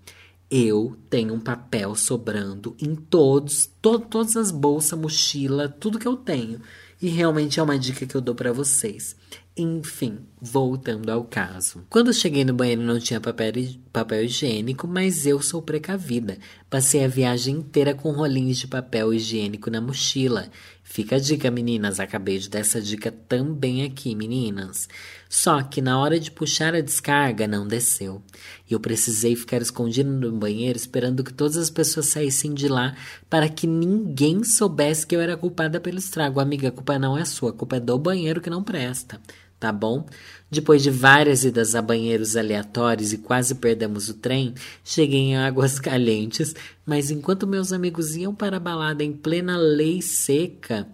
eu 0.49 0.95
tenho 1.09 1.33
um 1.33 1.39
papel 1.39 1.95
sobrando 1.95 2.75
em 2.79 2.95
todos, 2.95 3.69
to 3.81 3.99
todas 3.99 4.37
as 4.37 4.51
bolsas, 4.51 4.97
mochila, 4.97 5.67
tudo 5.67 5.99
que 5.99 6.07
eu 6.07 6.15
tenho. 6.15 6.61
E 7.01 7.09
realmente 7.09 7.59
é 7.59 7.63
uma 7.63 7.77
dica 7.77 8.05
que 8.05 8.15
eu 8.15 8.21
dou 8.21 8.33
para 8.33 8.53
vocês. 8.53 9.15
Enfim, 9.57 10.19
voltando 10.41 11.11
ao 11.11 11.25
caso. 11.25 11.85
Quando 11.89 12.13
cheguei 12.13 12.45
no 12.45 12.53
banheiro 12.53 12.81
não 12.81 12.97
tinha 12.97 13.19
papel, 13.19 13.53
papel 13.91 14.23
higiênico, 14.23 14.87
mas 14.87 15.27
eu 15.27 15.41
sou 15.41 15.61
precavida. 15.61 16.37
Passei 16.69 17.03
a 17.03 17.07
viagem 17.07 17.57
inteira 17.57 17.93
com 17.93 18.11
rolinhos 18.11 18.57
de 18.57 18.67
papel 18.67 19.13
higiênico 19.13 19.69
na 19.69 19.81
mochila. 19.81 20.49
Fica 20.81 21.17
a 21.17 21.19
dica, 21.19 21.51
meninas. 21.51 21.99
Acabei 21.99 22.39
de 22.39 22.49
dar 22.49 22.59
essa 22.59 22.81
dica 22.81 23.11
também 23.11 23.83
aqui, 23.83 24.15
meninas. 24.15 24.87
Só 25.35 25.63
que 25.63 25.81
na 25.81 25.99
hora 25.99 26.19
de 26.19 26.29
puxar 26.29 26.75
a 26.75 26.79
descarga, 26.79 27.47
não 27.47 27.67
desceu. 27.67 28.21
E 28.69 28.73
eu 28.75 28.79
precisei 28.79 29.35
ficar 29.35 29.63
escondido 29.63 30.07
no 30.07 30.31
banheiro 30.31 30.77
esperando 30.77 31.23
que 31.23 31.33
todas 31.33 31.57
as 31.57 31.71
pessoas 31.71 32.05
saíssem 32.05 32.53
de 32.53 32.67
lá 32.67 32.95
para 33.31 33.49
que 33.49 33.65
ninguém 33.65 34.43
soubesse 34.43 35.07
que 35.07 35.15
eu 35.15 35.19
era 35.19 35.35
culpada 35.35 35.79
pelo 35.79 35.97
estrago. 35.97 36.39
Amiga, 36.39 36.67
a 36.67 36.71
culpa 36.71 36.99
não 36.99 37.17
é 37.17 37.25
sua, 37.25 37.49
a 37.49 37.53
culpa 37.53 37.77
é 37.77 37.79
do 37.79 37.97
banheiro 37.97 38.41
que 38.41 38.49
não 38.49 38.63
presta 38.63 39.19
tá 39.59 39.71
bom? 39.71 40.05
Depois 40.51 40.83
de 40.83 40.89
várias 40.89 41.45
idas 41.45 41.73
a 41.73 41.81
banheiros 41.81 42.35
aleatórios 42.35 43.13
e 43.13 43.17
quase 43.17 43.55
perdemos 43.55 44.09
o 44.09 44.15
trem, 44.15 44.53
cheguei 44.83 45.19
em 45.19 45.37
Águas 45.37 45.79
Calientes, 45.79 46.53
mas 46.85 47.09
enquanto 47.09 47.47
meus 47.47 47.71
amigos 47.71 48.13
iam 48.17 48.35
para 48.35 48.57
a 48.57 48.59
balada 48.59 49.05
em 49.05 49.13
plena 49.13 49.55
lei 49.55 50.01
seca, 50.01 50.85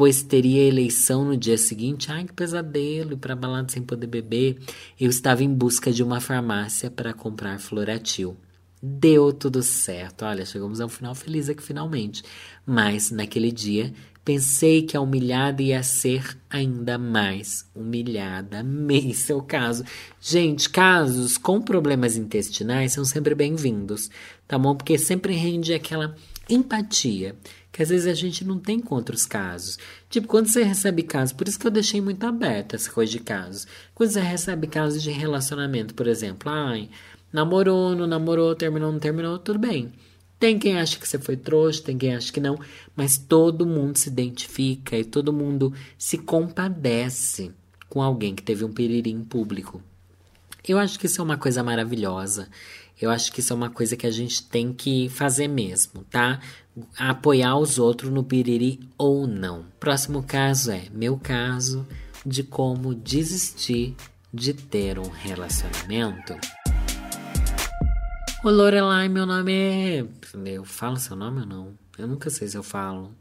pois 0.00 0.22
teria 0.22 0.66
eleição 0.66 1.26
no 1.26 1.36
dia 1.36 1.58
seguinte, 1.58 2.10
ai 2.10 2.24
que 2.24 2.32
pesadelo, 2.32 3.12
ir 3.12 3.16
para 3.18 3.36
balada 3.36 3.70
sem 3.70 3.82
poder 3.82 4.06
beber, 4.06 4.58
eu 4.98 5.10
estava 5.10 5.44
em 5.44 5.54
busca 5.54 5.92
de 5.92 6.02
uma 6.02 6.22
farmácia 6.22 6.90
para 6.90 7.12
comprar 7.12 7.60
Floratil. 7.60 8.34
Deu 8.82 9.30
tudo 9.30 9.62
certo. 9.62 10.24
Olha, 10.24 10.46
chegamos 10.46 10.80
ao 10.80 10.88
final 10.88 11.14
feliz 11.14 11.50
aqui 11.50 11.62
finalmente. 11.62 12.24
Mas 12.64 13.10
naquele 13.10 13.52
dia 13.52 13.92
Pensei 14.22 14.82
que 14.82 14.96
a 14.96 15.00
humilhada 15.00 15.62
ia 15.62 15.82
ser 15.82 16.38
ainda 16.50 16.98
mais 16.98 17.68
humilhada. 17.74 18.60
Amei 18.60 19.14
seu 19.14 19.42
caso. 19.42 19.82
Gente, 20.20 20.68
casos 20.68 21.38
com 21.38 21.60
problemas 21.60 22.16
intestinais 22.16 22.92
são 22.92 23.04
sempre 23.04 23.34
bem-vindos, 23.34 24.10
tá 24.46 24.58
bom? 24.58 24.76
Porque 24.76 24.98
sempre 24.98 25.34
rende 25.34 25.72
aquela 25.72 26.14
empatia 26.50 27.34
que 27.72 27.82
às 27.82 27.88
vezes 27.88 28.06
a 28.06 28.14
gente 28.14 28.44
não 28.44 28.58
tem 28.58 28.80
com 28.80 28.94
outros 28.94 29.24
casos. 29.26 29.78
Tipo, 30.08 30.26
quando 30.26 30.48
você 30.48 30.62
recebe 30.62 31.02
casos, 31.02 31.32
por 31.32 31.46
isso 31.46 31.58
que 31.58 31.66
eu 31.66 31.70
deixei 31.70 32.00
muito 32.00 32.24
aberta 32.24 32.76
essa 32.76 32.90
coisa 32.90 33.12
de 33.12 33.20
casos. 33.20 33.66
Quando 33.94 34.10
você 34.10 34.20
recebe 34.20 34.66
casos 34.66 35.02
de 35.02 35.10
relacionamento, 35.10 35.94
por 35.94 36.06
exemplo, 36.06 36.50
ai, 36.50 36.88
namorou, 37.32 37.94
não 37.94 38.06
namorou, 38.06 38.54
terminou, 38.54 38.92
não 38.92 38.98
terminou, 38.98 39.38
tudo 39.38 39.58
bem. 39.58 39.92
Tem 40.38 40.58
quem 40.58 40.78
acha 40.78 40.98
que 40.98 41.06
você 41.06 41.18
foi 41.18 41.36
trouxa, 41.36 41.82
tem 41.82 41.98
quem 41.98 42.14
acha 42.14 42.32
que 42.32 42.40
não, 42.40 42.58
mas 42.96 43.18
todo 43.18 43.66
mundo 43.66 43.98
se 43.98 44.08
identifica 44.08 44.96
e 44.96 45.04
todo 45.04 45.32
mundo 45.32 45.72
se 45.98 46.16
compadece 46.16 47.52
com 47.90 48.00
alguém 48.00 48.34
que 48.34 48.42
teve 48.42 48.64
um 48.64 48.72
piririm 48.72 49.22
público. 49.22 49.82
Eu 50.66 50.78
acho 50.78 50.98
que 50.98 51.06
isso 51.06 51.20
é 51.20 51.24
uma 51.24 51.36
coisa 51.36 51.62
maravilhosa. 51.62 52.48
Eu 53.00 53.10
acho 53.10 53.32
que 53.32 53.40
isso 53.40 53.52
é 53.52 53.56
uma 53.56 53.70
coisa 53.70 53.96
que 53.96 54.06
a 54.06 54.10
gente 54.10 54.42
tem 54.42 54.72
que 54.72 55.08
fazer 55.08 55.48
mesmo, 55.48 56.04
tá? 56.04 56.40
Apoiar 56.98 57.56
os 57.56 57.78
outros 57.78 58.10
no 58.10 58.24
piriri 58.24 58.80
ou 58.96 59.26
não. 59.26 59.64
Próximo 59.78 60.22
caso 60.22 60.70
é 60.70 60.84
meu 60.92 61.18
caso 61.18 61.86
de 62.24 62.42
como 62.42 62.94
desistir 62.94 63.96
de 64.32 64.54
ter 64.54 64.98
um 64.98 65.08
relacionamento. 65.08 66.34
Ô 68.42 68.50
Lorelai, 68.50 69.08
meu 69.08 69.26
nome 69.26 69.52
é. 69.52 70.06
Eu 70.46 70.64
falo 70.64 70.96
seu 70.96 71.16
nome 71.16 71.40
ou 71.40 71.46
não? 71.46 71.74
Eu 71.98 72.06
nunca 72.08 72.30
sei 72.30 72.48
se 72.48 72.56
eu 72.56 72.62
falo. 72.62 73.14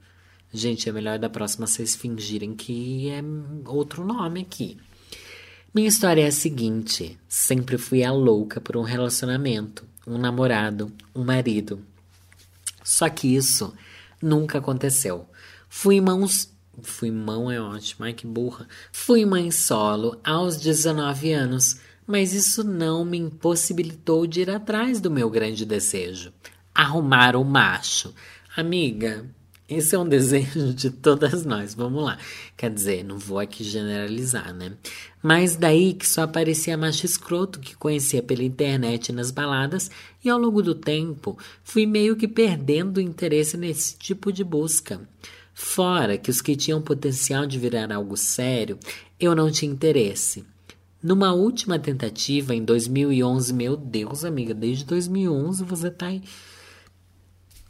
Gente, 0.52 0.88
é 0.88 0.92
melhor 0.92 1.20
da 1.20 1.30
próxima 1.30 1.68
vocês 1.68 1.96
fingirem 1.96 2.56
que 2.56 3.10
é 3.10 3.22
outro 3.66 4.06
nome 4.06 4.42
aqui. 4.42 4.78
Minha 5.74 5.88
história 5.88 6.24
é 6.24 6.28
a 6.28 6.32
seguinte: 6.32 7.20
sempre 7.28 7.78
fui 7.78 8.04
a 8.04 8.12
louca 8.12 8.60
por 8.60 8.76
um 8.76 8.82
relacionamento, 8.82 9.86
um 10.08 10.18
namorado, 10.18 10.92
um 11.14 11.24
marido. 11.24 11.86
Só 12.90 13.10
que 13.10 13.36
isso 13.36 13.74
nunca 14.22 14.58
aconteceu. 14.58 15.30
Fui 15.70 16.02
mãos. 16.02 16.52
Fui 16.82 17.12
mão 17.12 17.52
é 17.52 17.60
ótimo, 17.60 18.06
ai 18.06 18.14
que 18.14 18.26
burra. 18.26 18.68
Fui 18.92 19.26
mãe 19.26 19.52
solo 19.52 20.18
aos 20.24 20.58
19 20.58 21.34
anos 21.34 21.80
mas 22.10 22.34
isso 22.34 22.64
não 22.64 23.06
me 23.06 23.20
impossibilitou 23.20 24.26
de 24.26 24.42
ir 24.42 24.50
atrás 24.50 25.00
do 25.00 25.12
meu 25.12 25.30
grande 25.30 25.64
desejo: 25.64 26.34
arrumar 26.74 27.36
um 27.36 27.44
macho. 27.44 28.16
Amiga, 28.58 29.30
esse 29.70 29.96
é 29.96 30.00
um 30.00 30.08
desejo 30.08 30.74
de 30.74 30.90
todas 30.90 31.46
nós, 31.46 31.76
vamos 31.76 32.04
lá. 32.04 32.18
Quer 32.58 32.72
dizer, 32.72 33.04
não 33.04 33.20
vou 33.20 33.38
aqui 33.38 33.64
generalizar, 33.64 34.52
né? 34.54 34.74
Mas 35.22 35.56
daí 35.56 35.94
que 35.94 36.08
só 36.08 36.24
aparecia 36.24 36.76
macho 36.76 37.06
escroto 37.06 37.60
que 37.60 37.76
conhecia 37.76 38.24
pela 38.24 38.44
internet 38.44 39.12
nas 39.12 39.30
baladas, 39.30 39.92
e 40.26 40.30
ao 40.30 40.40
longo 40.40 40.64
do 40.64 40.74
tempo 40.74 41.38
fui 41.64 41.86
meio 41.86 42.16
que 42.16 42.28
perdendo 42.28 42.98
o 42.98 43.02
interesse 43.02 43.56
nesse 43.58 43.96
tipo 43.96 44.32
de 44.32 44.44
busca. 44.44 45.02
Fora 45.54 46.18
que 46.18 46.32
os 46.32 46.42
que 46.42 46.56
tinham 46.56 46.82
potencial 46.82 47.46
de 47.46 47.60
virar 47.60 47.92
algo 47.92 48.18
sério, 48.18 48.80
eu 49.20 49.36
não 49.36 49.52
tinha 49.52 49.72
interesse. 49.72 50.44
Numa 51.02 51.32
última 51.32 51.78
tentativa 51.78 52.56
em 52.56 52.64
2011, 52.64 53.54
meu 53.54 53.78
Deus, 53.78 54.26
amiga, 54.26 54.54
desde 54.54 54.84
2011 54.84 55.64
você 55.64 55.92
tá 55.92 56.08
aí. 56.08 56.24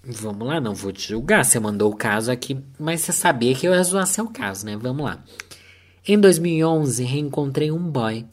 Vamos 0.03 0.47
lá, 0.47 0.61
não 0.61 0.73
vou 0.73 0.91
te 0.91 1.09
julgar. 1.09 1.43
Você 1.43 1.59
mandou 1.59 1.91
o 1.91 1.95
caso 1.95 2.31
aqui, 2.31 2.57
mas 2.79 3.01
você 3.01 3.11
sabia 3.11 3.53
que 3.53 3.67
eu 3.67 3.73
ia 3.73 3.83
zoar 3.83 4.07
seu 4.07 4.27
caso, 4.27 4.65
né? 4.65 4.77
Vamos 4.77 5.05
lá. 5.05 5.23
Em 6.07 6.17
2011, 6.17 7.03
reencontrei 7.03 7.71
um 7.71 7.91
boy 7.91 8.25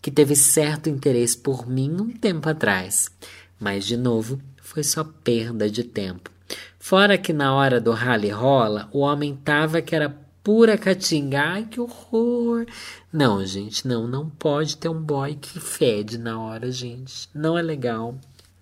que 0.00 0.10
teve 0.10 0.36
certo 0.36 0.90
interesse 0.90 1.36
por 1.36 1.66
mim 1.66 1.90
um 1.98 2.10
tempo 2.10 2.48
atrás, 2.48 3.10
mas 3.58 3.86
de 3.86 3.96
novo 3.96 4.38
foi 4.60 4.84
só 4.84 5.02
perda 5.02 5.68
de 5.68 5.82
tempo. 5.82 6.30
Fora 6.78 7.16
que 7.16 7.32
na 7.32 7.54
hora 7.54 7.80
do 7.80 7.92
rally 7.92 8.28
rola, 8.28 8.88
o 8.92 8.98
homem 8.98 9.34
tava 9.34 9.80
que 9.80 9.96
era 9.96 10.14
pura 10.42 10.76
catinga. 10.76 11.40
Ai, 11.40 11.64
que 11.64 11.80
horror! 11.80 12.66
Não, 13.10 13.44
gente, 13.46 13.88
não, 13.88 14.06
não 14.06 14.28
pode 14.28 14.76
ter 14.76 14.90
um 14.90 15.00
boy 15.00 15.34
que 15.34 15.58
fede 15.58 16.18
na 16.18 16.38
hora, 16.38 16.70
gente. 16.70 17.28
Não 17.34 17.56
é 17.56 17.62
legal. 17.62 18.14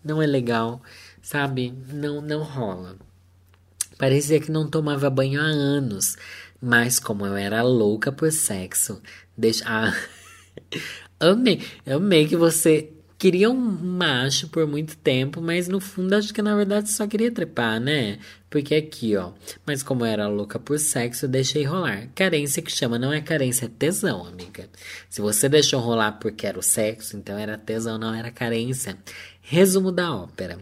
Não 0.05 0.23
é 0.23 0.27
legal, 0.27 0.81
sabe? 1.23 1.73
Não, 1.93 2.21
não 2.21 2.43
rola. 2.43 2.97
Parecia 3.97 4.41
que 4.41 4.51
não 4.51 4.69
tomava 4.69 5.09
banho 5.09 5.41
há 5.41 5.45
anos, 5.45 6.17
mas 6.61 6.99
como 6.99 7.25
eu 7.25 7.37
era 7.37 7.63
louca 7.63 8.11
por 8.11 8.33
sexo, 8.33 9.01
deixa. 9.39 9.65
Ah, 9.67 9.95
amei, 11.21 11.63
amei 11.87 12.27
que 12.27 12.37
você 12.37 12.93
queria 13.23 13.49
um 13.49 13.55
macho 13.55 14.49
por 14.49 14.67
muito 14.67 14.97
tempo, 14.97 15.41
mas 15.41 15.69
no 15.69 15.79
fundo 15.79 16.13
acho 16.15 16.35
que 16.35 16.43
na 16.43 16.57
verdade 16.57 16.91
só 16.91 17.07
queria 17.07 17.31
trepar, 17.31 17.79
né? 17.79 18.19
Porque 18.51 18.75
aqui, 18.75 19.17
ó. 19.17 19.31
Mas 19.65 19.81
como 19.81 20.05
era 20.05 20.27
louca 20.27 20.59
por 20.59 20.77
sexo, 20.81 21.29
deixei 21.29 21.63
rolar. 21.63 22.09
Carência 22.17 22.61
que 22.61 22.73
chama 22.73 22.99
não 22.99 23.13
é 23.13 23.21
carência, 23.21 23.67
é 23.67 23.69
tesão, 23.69 24.27
amiga. 24.27 24.69
Se 25.09 25.21
você 25.21 25.49
deixou 25.49 25.81
rolar 25.81 26.19
porque 26.19 26.45
era 26.45 26.59
o 26.59 26.63
sexo, 26.63 27.17
então 27.17 27.39
era 27.39 27.57
tesão, 27.57 27.97
não 27.97 28.13
era 28.13 28.33
carência. 28.33 28.99
Resumo 29.41 29.93
da 29.93 30.13
ópera. 30.13 30.59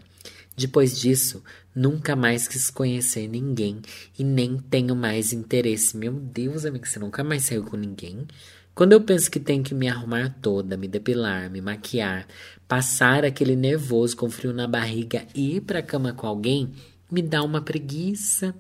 Depois 0.61 1.01
disso, 1.01 1.43
nunca 1.75 2.15
mais 2.15 2.47
quis 2.47 2.69
conhecer 2.69 3.27
ninguém 3.27 3.81
e 4.19 4.23
nem 4.23 4.59
tenho 4.59 4.95
mais 4.95 5.33
interesse. 5.33 5.97
Meu 5.97 6.13
Deus, 6.13 6.67
amiga, 6.67 6.85
você 6.85 6.99
nunca 6.99 7.25
mais 7.25 7.45
saiu 7.45 7.65
com 7.65 7.79
ninguém? 7.79 8.27
Quando 8.75 8.93
eu 8.93 9.01
penso 9.01 9.31
que 9.31 9.41
tenho 9.41 9.63
que 9.63 9.75
me 9.75 9.89
arrumar 9.89 10.37
toda, 10.43 10.77
me 10.77 10.87
depilar, 10.87 11.51
me 11.51 11.63
maquiar, 11.63 12.27
passar 12.69 13.25
aquele 13.25 13.57
nervoso 13.57 14.15
com 14.15 14.29
frio 14.29 14.53
na 14.53 14.69
barriga 14.69 15.27
e 15.35 15.57
ir 15.57 15.61
pra 15.63 15.81
cama 15.81 16.13
com 16.13 16.27
alguém, 16.27 16.71
me 17.11 17.23
dá 17.23 17.43
uma 17.43 17.63
preguiça. 17.63 18.55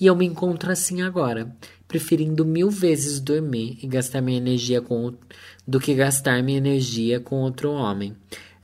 E 0.00 0.06
eu 0.06 0.16
me 0.16 0.26
encontro 0.26 0.72
assim 0.72 1.02
agora, 1.02 1.56
preferindo 1.86 2.44
mil 2.44 2.68
vezes 2.68 3.20
dormir 3.20 3.78
e 3.80 3.86
gastar 3.86 4.20
minha 4.20 4.38
energia 4.38 4.80
com 4.80 5.14
do 5.64 5.78
que 5.78 5.94
gastar 5.94 6.42
minha 6.42 6.58
energia 6.58 7.20
com 7.20 7.36
outro 7.36 7.70
homem. 7.70 8.16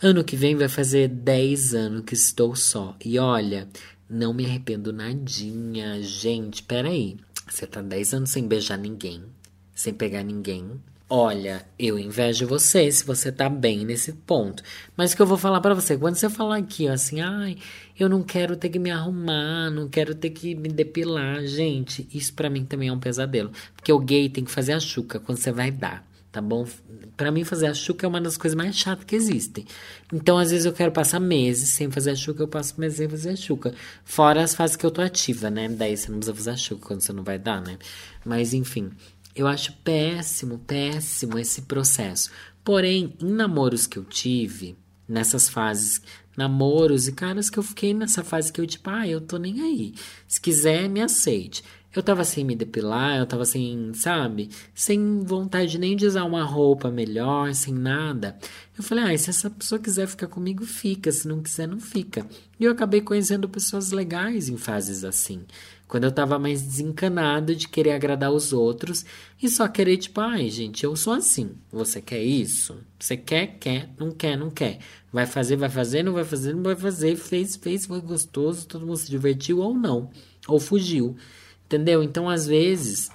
Ano 0.02 0.24
que 0.24 0.34
vem 0.34 0.56
vai 0.56 0.68
fazer 0.68 1.08
10 1.08 1.74
anos 1.74 2.04
que 2.06 2.14
estou 2.14 2.56
só. 2.56 2.96
E 3.04 3.18
olha, 3.18 3.68
não 4.08 4.32
me 4.32 4.46
arrependo 4.46 4.94
nadinha. 4.94 6.02
Gente, 6.02 6.62
peraí. 6.62 7.18
Você 7.46 7.66
tá 7.66 7.82
10 7.82 8.14
anos 8.14 8.30
sem 8.30 8.48
beijar 8.48 8.78
ninguém, 8.78 9.22
sem 9.74 9.92
pegar 9.92 10.22
ninguém, 10.22 10.80
Olha, 11.12 11.66
eu 11.76 11.98
invejo 11.98 12.46
você 12.46 12.88
se 12.92 13.04
você 13.04 13.32
tá 13.32 13.48
bem 13.48 13.84
nesse 13.84 14.12
ponto. 14.12 14.62
Mas 14.96 15.12
o 15.12 15.16
que 15.16 15.22
eu 15.22 15.26
vou 15.26 15.36
falar 15.36 15.60
para 15.60 15.74
você, 15.74 15.98
quando 15.98 16.14
você 16.14 16.30
falar 16.30 16.58
aqui, 16.58 16.88
ó, 16.88 16.92
assim, 16.92 17.20
ai, 17.20 17.56
eu 17.98 18.08
não 18.08 18.22
quero 18.22 18.56
ter 18.56 18.68
que 18.68 18.78
me 18.78 18.92
arrumar, 18.92 19.70
não 19.70 19.88
quero 19.88 20.14
ter 20.14 20.30
que 20.30 20.54
me 20.54 20.68
depilar, 20.68 21.44
gente, 21.44 22.08
isso 22.14 22.32
para 22.32 22.48
mim 22.48 22.64
também 22.64 22.90
é 22.90 22.92
um 22.92 23.00
pesadelo. 23.00 23.50
Porque 23.74 23.92
o 23.92 23.98
gay 23.98 24.28
tem 24.28 24.44
que 24.44 24.52
fazer 24.52 24.72
a 24.72 24.78
chuca 24.78 25.18
quando 25.18 25.38
você 25.38 25.50
vai 25.50 25.72
dar, 25.72 26.08
tá 26.30 26.40
bom? 26.40 26.66
Para 27.16 27.30
mim, 27.30 27.44
fazer 27.44 27.66
a 27.66 27.74
chuca 27.74 28.06
é 28.06 28.08
uma 28.08 28.20
das 28.20 28.36
coisas 28.36 28.56
mais 28.56 28.76
chatas 28.76 29.04
que 29.04 29.16
existem. 29.16 29.66
Então, 30.12 30.38
às 30.38 30.50
vezes, 30.50 30.66
eu 30.66 30.72
quero 30.72 30.92
passar 30.92 31.20
meses 31.20 31.70
sem 31.70 31.90
fazer 31.90 32.10
a 32.10 32.16
chuca, 32.16 32.42
eu 32.42 32.48
passo 32.48 32.80
meses 32.80 32.98
sem 32.98 33.08
fazer 33.08 33.30
a 33.30 33.36
chuca. 33.36 33.74
Fora 34.04 34.42
as 34.42 34.54
fases 34.54 34.76
que 34.76 34.86
eu 34.86 34.90
tô 34.90 35.00
ativa, 35.00 35.50
né? 35.50 35.68
Daí 35.68 35.96
você 35.96 36.10
não 36.10 36.18
precisa 36.18 36.34
fazer 36.34 36.50
a 36.50 36.56
chuca 36.56 36.86
quando 36.86 37.00
você 37.00 37.12
não 37.12 37.22
vai 37.22 37.38
dar, 37.38 37.60
né? 37.60 37.78
Mas, 38.24 38.54
enfim. 38.54 38.90
Eu 39.34 39.46
acho 39.46 39.72
péssimo, 39.84 40.58
péssimo 40.58 41.38
esse 41.38 41.62
processo. 41.62 42.30
Porém, 42.64 43.14
em 43.20 43.32
namoros 43.32 43.86
que 43.86 43.96
eu 43.96 44.04
tive, 44.04 44.76
nessas 45.08 45.48
fases, 45.48 46.02
namoros 46.36 47.08
e 47.08 47.12
caras 47.12 47.50
que 47.50 47.58
eu 47.58 47.62
fiquei 47.62 47.92
nessa 47.92 48.24
fase 48.24 48.52
que 48.52 48.60
eu, 48.60 48.66
tipo, 48.66 48.88
ah, 48.90 49.06
eu 49.06 49.20
tô 49.20 49.36
nem 49.36 49.60
aí. 49.60 49.94
Se 50.26 50.40
quiser, 50.40 50.88
me 50.88 51.00
aceite. 51.00 51.62
Eu 51.94 52.04
tava 52.04 52.22
sem 52.22 52.44
me 52.44 52.54
depilar, 52.54 53.18
eu 53.18 53.26
tava 53.26 53.44
sem, 53.44 53.92
sabe? 53.94 54.48
Sem 54.72 55.20
vontade 55.24 55.76
nem 55.76 55.96
de 55.96 56.06
usar 56.06 56.22
uma 56.24 56.44
roupa 56.44 56.88
melhor, 56.88 57.52
sem 57.52 57.74
nada. 57.74 58.38
Eu 58.78 58.84
falei, 58.84 59.12
ah, 59.12 59.18
se 59.18 59.28
essa 59.28 59.50
pessoa 59.50 59.80
quiser 59.80 60.06
ficar 60.06 60.28
comigo, 60.28 60.64
fica. 60.64 61.10
Se 61.10 61.26
não 61.26 61.42
quiser, 61.42 61.66
não 61.66 61.80
fica. 61.80 62.24
E 62.60 62.64
eu 62.64 62.70
acabei 62.70 63.00
conhecendo 63.00 63.48
pessoas 63.48 63.90
legais 63.90 64.48
em 64.48 64.56
fases 64.56 65.02
assim. 65.02 65.44
Quando 65.88 66.04
eu 66.04 66.12
tava 66.12 66.38
mais 66.38 66.62
desencanado 66.62 67.56
de 67.56 67.66
querer 67.66 67.90
agradar 67.90 68.30
os 68.30 68.52
outros 68.52 69.04
e 69.42 69.48
só 69.48 69.66
querer, 69.66 69.96
tipo, 69.96 70.20
ai, 70.20 70.48
gente, 70.48 70.84
eu 70.84 70.94
sou 70.94 71.12
assim. 71.12 71.50
Você 71.72 72.00
quer 72.00 72.22
isso? 72.22 72.78
Você 72.96 73.16
quer, 73.16 73.58
quer, 73.58 73.90
não 73.98 74.12
quer, 74.12 74.38
não 74.38 74.50
quer. 74.50 74.78
Vai 75.12 75.26
fazer, 75.26 75.56
vai 75.56 75.68
fazer, 75.68 76.04
não 76.04 76.12
vai 76.12 76.22
fazer, 76.22 76.54
não 76.54 76.62
vai 76.62 76.76
fazer. 76.76 77.16
Fez, 77.16 77.56
fez, 77.56 77.86
foi 77.86 78.00
gostoso, 78.00 78.68
todo 78.68 78.86
mundo 78.86 78.98
se 78.98 79.10
divertiu 79.10 79.58
ou 79.58 79.74
não. 79.74 80.08
Ou 80.46 80.60
fugiu. 80.60 81.16
Entendeu? 81.70 82.02
Então, 82.02 82.28
às 82.28 82.48
vezes, 82.48 83.12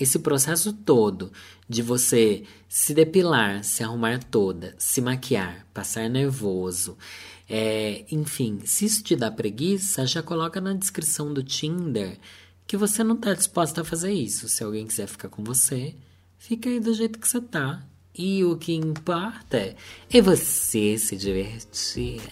esse 0.00 0.18
processo 0.20 0.72
todo 0.72 1.30
de 1.68 1.82
você 1.82 2.44
se 2.66 2.94
depilar, 2.94 3.62
se 3.62 3.84
arrumar 3.84 4.24
toda, 4.24 4.74
se 4.78 5.02
maquiar, 5.02 5.66
passar 5.74 6.08
nervoso, 6.08 6.96
é, 7.46 8.06
enfim, 8.10 8.60
se 8.64 8.86
isso 8.86 9.02
te 9.02 9.14
dá 9.14 9.30
preguiça, 9.30 10.06
já 10.06 10.22
coloca 10.22 10.62
na 10.62 10.72
descrição 10.72 11.30
do 11.30 11.42
Tinder 11.42 12.18
que 12.66 12.74
você 12.74 13.04
não 13.04 13.16
está 13.16 13.34
disposta 13.34 13.82
a 13.82 13.84
fazer 13.84 14.12
isso. 14.12 14.48
Se 14.48 14.64
alguém 14.64 14.86
quiser 14.86 15.06
ficar 15.06 15.28
com 15.28 15.44
você, 15.44 15.94
fica 16.38 16.70
aí 16.70 16.80
do 16.80 16.94
jeito 16.94 17.18
que 17.18 17.28
você 17.28 17.38
tá. 17.38 17.86
E 18.14 18.42
o 18.44 18.56
que 18.56 18.72
importa 18.72 19.76
é 20.10 20.22
você 20.22 20.96
se 20.96 21.18
divertir. 21.18 22.22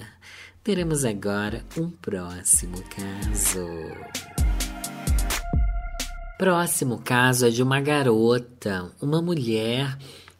Teremos 0.64 1.05
agora 1.05 1.62
um 1.77 1.90
próximo 1.90 2.83
caso. 2.85 3.66
Próximo 6.38 6.99
caso 6.99 7.46
é 7.46 7.51
de 7.51 7.62
uma 7.62 7.81
garota, 7.81 8.92
uma 9.01 9.22
mulher 9.22 9.96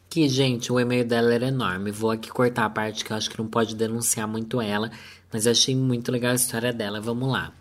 que, 0.07 0.29
gente, 0.29 0.71
o 0.71 0.79
e-mail 0.79 1.03
dela 1.03 1.33
era 1.33 1.47
enorme. 1.47 1.91
Vou 1.91 2.11
aqui 2.11 2.29
cortar 2.29 2.65
a 2.65 2.69
parte 2.69 3.03
que 3.03 3.11
eu 3.11 3.17
acho 3.17 3.29
que 3.29 3.37
não 3.37 3.47
pode 3.47 3.75
denunciar 3.75 4.27
muito 4.27 4.61
ela, 4.61 4.91
mas 5.33 5.47
achei 5.47 5.75
muito 5.75 6.11
legal 6.11 6.33
a 6.33 6.35
história 6.35 6.71
dela. 6.71 7.01
Vamos 7.01 7.31
lá. 7.31 7.51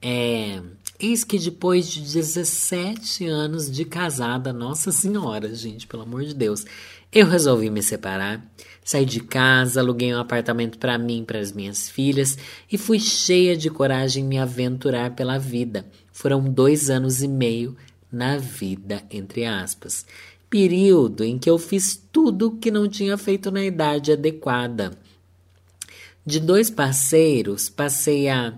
É, 0.00 0.60
eis 0.98 1.22
que 1.22 1.38
depois 1.38 1.88
de 1.88 2.00
17 2.00 3.26
anos 3.26 3.70
de 3.70 3.84
casada, 3.84 4.52
nossa 4.52 4.90
senhora, 4.90 5.54
gente, 5.54 5.86
pelo 5.86 6.02
amor 6.02 6.24
de 6.24 6.34
Deus, 6.34 6.64
eu 7.12 7.28
resolvi 7.28 7.70
me 7.70 7.82
separar. 7.82 8.44
Saí 8.84 9.04
de 9.04 9.20
casa, 9.20 9.80
aluguei 9.80 10.12
um 10.12 10.18
apartamento 10.18 10.76
para 10.78 10.98
mim 10.98 11.20
e 11.20 11.24
para 11.24 11.38
as 11.38 11.52
minhas 11.52 11.88
filhas 11.88 12.36
e 12.70 12.76
fui 12.76 12.98
cheia 12.98 13.56
de 13.56 13.70
coragem 13.70 14.24
me 14.24 14.38
aventurar 14.38 15.14
pela 15.14 15.38
vida. 15.38 15.86
Foram 16.12 16.42
dois 16.42 16.90
anos 16.90 17.22
e 17.22 17.28
meio 17.28 17.76
na 18.10 18.36
vida, 18.36 19.02
entre 19.10 19.44
aspas. 19.44 20.04
Período 20.50 21.24
em 21.24 21.38
que 21.38 21.48
eu 21.48 21.58
fiz 21.58 21.96
tudo 22.10 22.58
que 22.58 22.70
não 22.70 22.88
tinha 22.88 23.16
feito 23.16 23.50
na 23.50 23.64
idade 23.64 24.12
adequada. 24.12 24.98
De 26.26 26.38
dois 26.38 26.68
parceiros, 26.68 27.68
passei 27.68 28.28
a, 28.28 28.54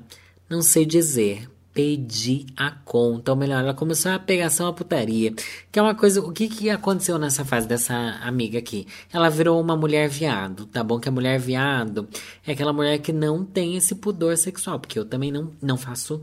não 0.49 0.61
sei 0.61 0.85
dizer, 0.85 1.49
pedir 1.75 2.47
a 2.57 2.71
conta. 2.71 3.33
Ou 3.33 3.37
melhor, 3.37 3.61
ela 3.61 3.75
começou 3.75 4.13
a 4.13 4.19
pegação 4.19 4.69
a 4.69 4.73
putaria. 4.73 5.35
Que 5.71 5.79
é 5.79 5.83
uma 5.83 5.95
coisa. 5.95 6.21
O 6.21 6.33
que, 6.33 6.49
que 6.49 6.71
aconteceu 6.71 7.19
nessa 7.19 7.45
fase 7.45 7.67
dessa 7.67 7.95
amiga 8.23 8.59
aqui? 8.59 8.87
Ela 9.13 9.29
virou 9.29 9.61
uma 9.61 9.77
mulher 9.77 10.09
viado. 10.09 10.67
Tá 10.67 10.83
bom 10.83 11.01
que 11.01 11.09
a 11.09 11.13
mulher 11.13 11.39
viado 11.39 12.09
é 12.47 12.53
aquela 12.53 12.73
mulher 12.73 12.99
que 12.99 13.13
não 13.13 13.45
tem 13.45 13.77
esse 13.77 13.97
pudor 13.97 14.37
sexual. 14.37 14.79
Porque 14.79 14.99
eu 14.99 15.05
também 15.05 15.33
não, 15.33 15.51
não 15.61 15.77
faço 15.77 16.23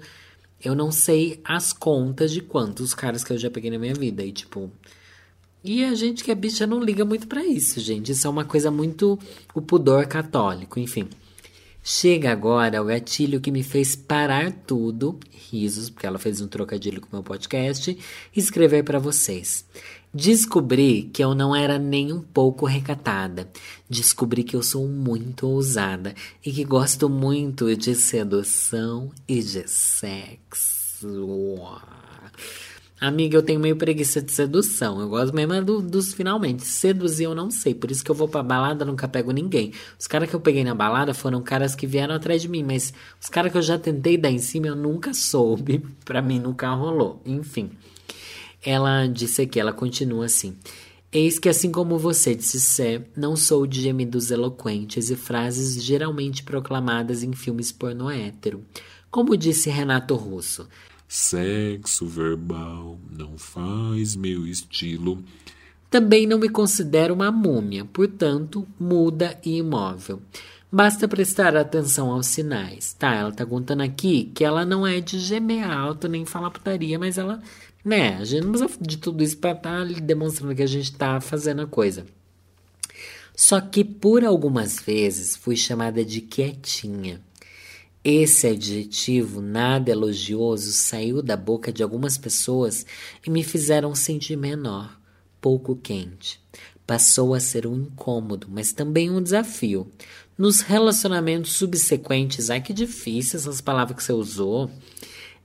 eu 0.63 0.75
não 0.75 0.91
sei 0.91 1.41
as 1.43 1.73
contas 1.73 2.31
de 2.31 2.39
quantos 2.39 2.93
caras 2.93 3.23
que 3.23 3.33
eu 3.33 3.37
já 3.37 3.49
peguei 3.49 3.71
na 3.71 3.79
minha 3.79 3.93
vida. 3.93 4.23
E, 4.23 4.31
tipo. 4.31 4.71
E 5.63 5.83
a 5.83 5.93
gente 5.93 6.23
que 6.23 6.31
é 6.31 6.35
bicha 6.35 6.65
não 6.65 6.83
liga 6.83 7.03
muito 7.05 7.27
para 7.27 7.45
isso, 7.45 7.79
gente. 7.79 8.11
Isso 8.11 8.25
é 8.25 8.29
uma 8.29 8.45
coisa 8.45 8.69
muito. 8.69 9.17
O 9.53 9.61
pudor 9.61 10.05
católico, 10.05 10.79
enfim. 10.79 11.07
Chega 11.84 12.32
agora 12.32 12.82
o 12.82 12.86
gatilho 12.86 13.41
que 13.41 13.52
me 13.52 13.63
fez 13.63 13.96
parar 13.96 14.52
tudo, 14.52 15.20
risos, 15.32 15.89
porque 15.89 16.06
ela 16.06 16.20
fez 16.20 16.39
um 16.39 16.48
trocadilho 16.48 17.02
com 17.02 17.08
o 17.08 17.13
meu 17.13 17.24
podcast, 17.24 17.91
e 17.91 18.39
escrever 18.39 18.84
para 18.84 19.00
vocês. 19.00 19.65
Descobri 20.13 21.10
que 21.12 21.24
eu 21.24 21.34
não 21.34 21.56
era 21.56 21.80
nem 21.80 22.12
um 22.12 22.22
pouco 22.22 22.65
recatada. 22.65 23.50
Descobri 23.89 24.44
que 24.44 24.56
eu 24.56 24.62
sou 24.62 24.88
muito 24.88 25.48
ousada 25.48 26.13
e 26.46 26.52
que 26.52 26.63
gosto 26.63 27.10
muito 27.10 27.76
de 27.76 27.96
sedução 27.96 29.10
e 29.28 29.41
de 29.41 29.67
sexo. 29.67 31.02
Amiga, 33.01 33.35
eu 33.35 33.41
tenho 33.41 33.59
meio 33.59 33.75
preguiça 33.75 34.21
de 34.21 34.31
sedução. 34.31 35.01
Eu 35.01 35.09
gosto 35.09 35.33
mesmo 35.33 35.53
é 35.53 35.59
do, 35.59 35.81
dos 35.81 36.13
finalmente. 36.13 36.63
Seduzir 36.63 37.23
eu 37.23 37.33
não 37.33 37.49
sei. 37.49 37.73
Por 37.73 37.89
isso 37.89 38.03
que 38.03 38.11
eu 38.11 38.15
vou 38.15 38.27
pra 38.27 38.43
balada, 38.43 38.85
nunca 38.85 39.07
pego 39.07 39.31
ninguém. 39.31 39.73
Os 39.99 40.05
caras 40.05 40.29
que 40.29 40.35
eu 40.35 40.39
peguei 40.39 40.63
na 40.63 40.75
balada 40.75 41.11
foram 41.11 41.41
caras 41.41 41.73
que 41.73 41.87
vieram 41.87 42.13
atrás 42.13 42.43
de 42.43 42.47
mim. 42.47 42.61
Mas 42.61 42.93
os 43.19 43.27
caras 43.27 43.51
que 43.51 43.57
eu 43.57 43.61
já 43.63 43.79
tentei 43.79 44.17
dar 44.17 44.29
em 44.29 44.37
cima, 44.37 44.67
eu 44.67 44.75
nunca 44.75 45.15
soube. 45.15 45.83
Pra 46.05 46.21
mim, 46.21 46.39
nunca 46.39 46.69
rolou. 46.75 47.19
Enfim. 47.25 47.71
Ela 48.63 49.07
disse 49.07 49.41
aqui, 49.41 49.59
ela 49.59 49.73
continua 49.73 50.25
assim. 50.25 50.55
Eis 51.11 51.39
que, 51.39 51.49
assim 51.49 51.71
como 51.71 51.97
você 51.97 52.35
disse 52.35 52.61
ser, 52.61 53.09
não 53.17 53.35
sou 53.35 53.65
de 53.65 53.81
gemidos 53.81 54.29
eloquentes 54.29 55.09
e 55.09 55.15
frases 55.15 55.83
geralmente 55.83 56.43
proclamadas 56.43 57.23
em 57.23 57.33
filmes 57.33 57.71
porno 57.71 58.11
hétero. 58.11 58.63
Como 59.09 59.35
disse 59.35 59.69
Renato 59.71 60.15
Russo, 60.15 60.69
sexo 61.12 62.06
verbal 62.06 62.97
não 63.12 63.38
faz 63.38 64.15
meu 64.15 64.47
estilo. 64.47 65.21
Também 65.89 66.26
não 66.26 66.39
me 66.39 66.47
considero 66.47 67.13
uma 67.13 67.30
múmia, 67.30 67.84
portanto, 67.84 68.65
muda 68.80 69.38
e 69.43 69.58
imóvel. 69.58 70.21
Basta 70.71 71.10
prestar 71.10 71.54
atenção 71.58 72.12
aos 72.12 72.28
sinais. 72.28 72.93
Tá, 72.93 73.13
ela 73.13 73.32
tá 73.34 73.45
contando 73.45 73.82
aqui 73.82 74.32
que 74.34 74.45
ela 74.45 74.63
não 74.63 74.88
é 74.88 75.02
de 75.02 75.19
gemer 75.19 75.69
alto 75.69 76.08
nem 76.08 76.24
falar 76.24 76.50
putaria, 76.50 76.97
mas 76.97 77.17
ela, 77.17 77.41
né, 77.84 78.15
a 78.15 78.24
gente 78.24 78.45
não 78.45 78.54
precisa 78.54 78.80
de 78.80 78.95
tudo 78.95 79.21
isso 79.21 79.38
pra 79.38 79.52
estar 79.52 79.86
tá 79.86 79.93
demonstrando 80.02 80.56
que 80.56 80.63
a 80.63 80.67
gente 80.67 80.93
tá 80.93 81.19
fazendo 81.19 81.63
a 81.63 81.67
coisa. 81.67 82.06
Só 83.36 83.60
que 83.60 83.84
por 83.84 84.24
algumas 84.24 84.80
vezes 84.80 85.36
fui 85.36 85.58
chamada 85.58 86.06
de 86.06 86.21
quietinha. 86.21 87.19
Esse 88.03 88.47
adjetivo 88.47 89.41
nada 89.41 89.91
elogioso 89.91 90.71
saiu 90.71 91.21
da 91.21 91.37
boca 91.37 91.71
de 91.71 91.83
algumas 91.83 92.17
pessoas 92.17 92.83
e 93.25 93.29
me 93.29 93.43
fizeram 93.43 93.93
sentir 93.93 94.35
menor, 94.35 94.99
pouco 95.39 95.75
quente. 95.75 96.41
Passou 96.87 97.35
a 97.35 97.39
ser 97.39 97.67
um 97.67 97.75
incômodo, 97.75 98.47
mas 98.49 98.73
também 98.73 99.11
um 99.11 99.21
desafio. 99.21 99.87
Nos 100.35 100.61
relacionamentos 100.61 101.53
subsequentes, 101.53 102.49
ai 102.49 102.59
que 102.59 102.73
difícil 102.73 103.37
essas 103.37 103.61
palavras 103.61 103.95
que 103.95 104.03
você 104.03 104.13
usou, 104.13 104.71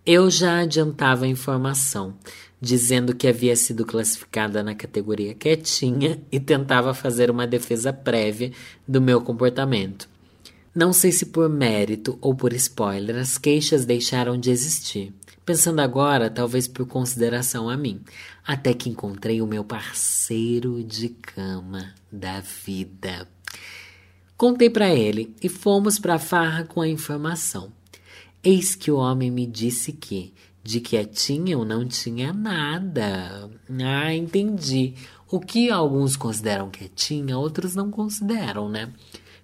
eu 0.06 0.30
já 0.30 0.60
adiantava 0.60 1.26
a 1.26 1.28
informação, 1.28 2.16
dizendo 2.58 3.14
que 3.14 3.28
havia 3.28 3.54
sido 3.54 3.84
classificada 3.84 4.62
na 4.62 4.74
categoria 4.74 5.34
quietinha 5.34 6.22
e 6.32 6.40
tentava 6.40 6.94
fazer 6.94 7.30
uma 7.30 7.46
defesa 7.46 7.92
prévia 7.92 8.50
do 8.88 9.02
meu 9.02 9.20
comportamento. 9.20 10.15
Não 10.76 10.92
sei 10.92 11.10
se 11.10 11.24
por 11.24 11.48
mérito 11.48 12.18
ou 12.20 12.34
por 12.34 12.52
spoiler, 12.52 13.16
as 13.16 13.38
queixas 13.38 13.86
deixaram 13.86 14.38
de 14.38 14.50
existir. 14.50 15.10
Pensando 15.42 15.80
agora, 15.80 16.28
talvez 16.28 16.68
por 16.68 16.86
consideração 16.86 17.70
a 17.70 17.78
mim, 17.78 18.02
até 18.46 18.74
que 18.74 18.90
encontrei 18.90 19.40
o 19.40 19.46
meu 19.46 19.64
parceiro 19.64 20.84
de 20.84 21.08
cama 21.08 21.94
da 22.12 22.40
vida. 22.40 23.26
Contei 24.36 24.68
para 24.68 24.94
ele 24.94 25.34
e 25.42 25.48
fomos 25.48 25.98
para 25.98 26.16
a 26.16 26.18
farra 26.18 26.64
com 26.64 26.82
a 26.82 26.88
informação. 26.88 27.72
Eis 28.44 28.74
que 28.74 28.90
o 28.90 28.98
homem 28.98 29.30
me 29.30 29.46
disse 29.46 29.94
que 29.94 30.34
de 30.62 30.80
quietinha 30.80 31.54
eu 31.54 31.64
não 31.64 31.88
tinha 31.88 32.34
nada. 32.34 33.48
Ah, 33.82 34.14
entendi. 34.14 34.92
O 35.30 35.40
que 35.40 35.70
alguns 35.70 36.16
consideram 36.18 36.68
quietinha, 36.68 37.38
outros 37.38 37.74
não 37.74 37.90
consideram, 37.90 38.68
né? 38.68 38.92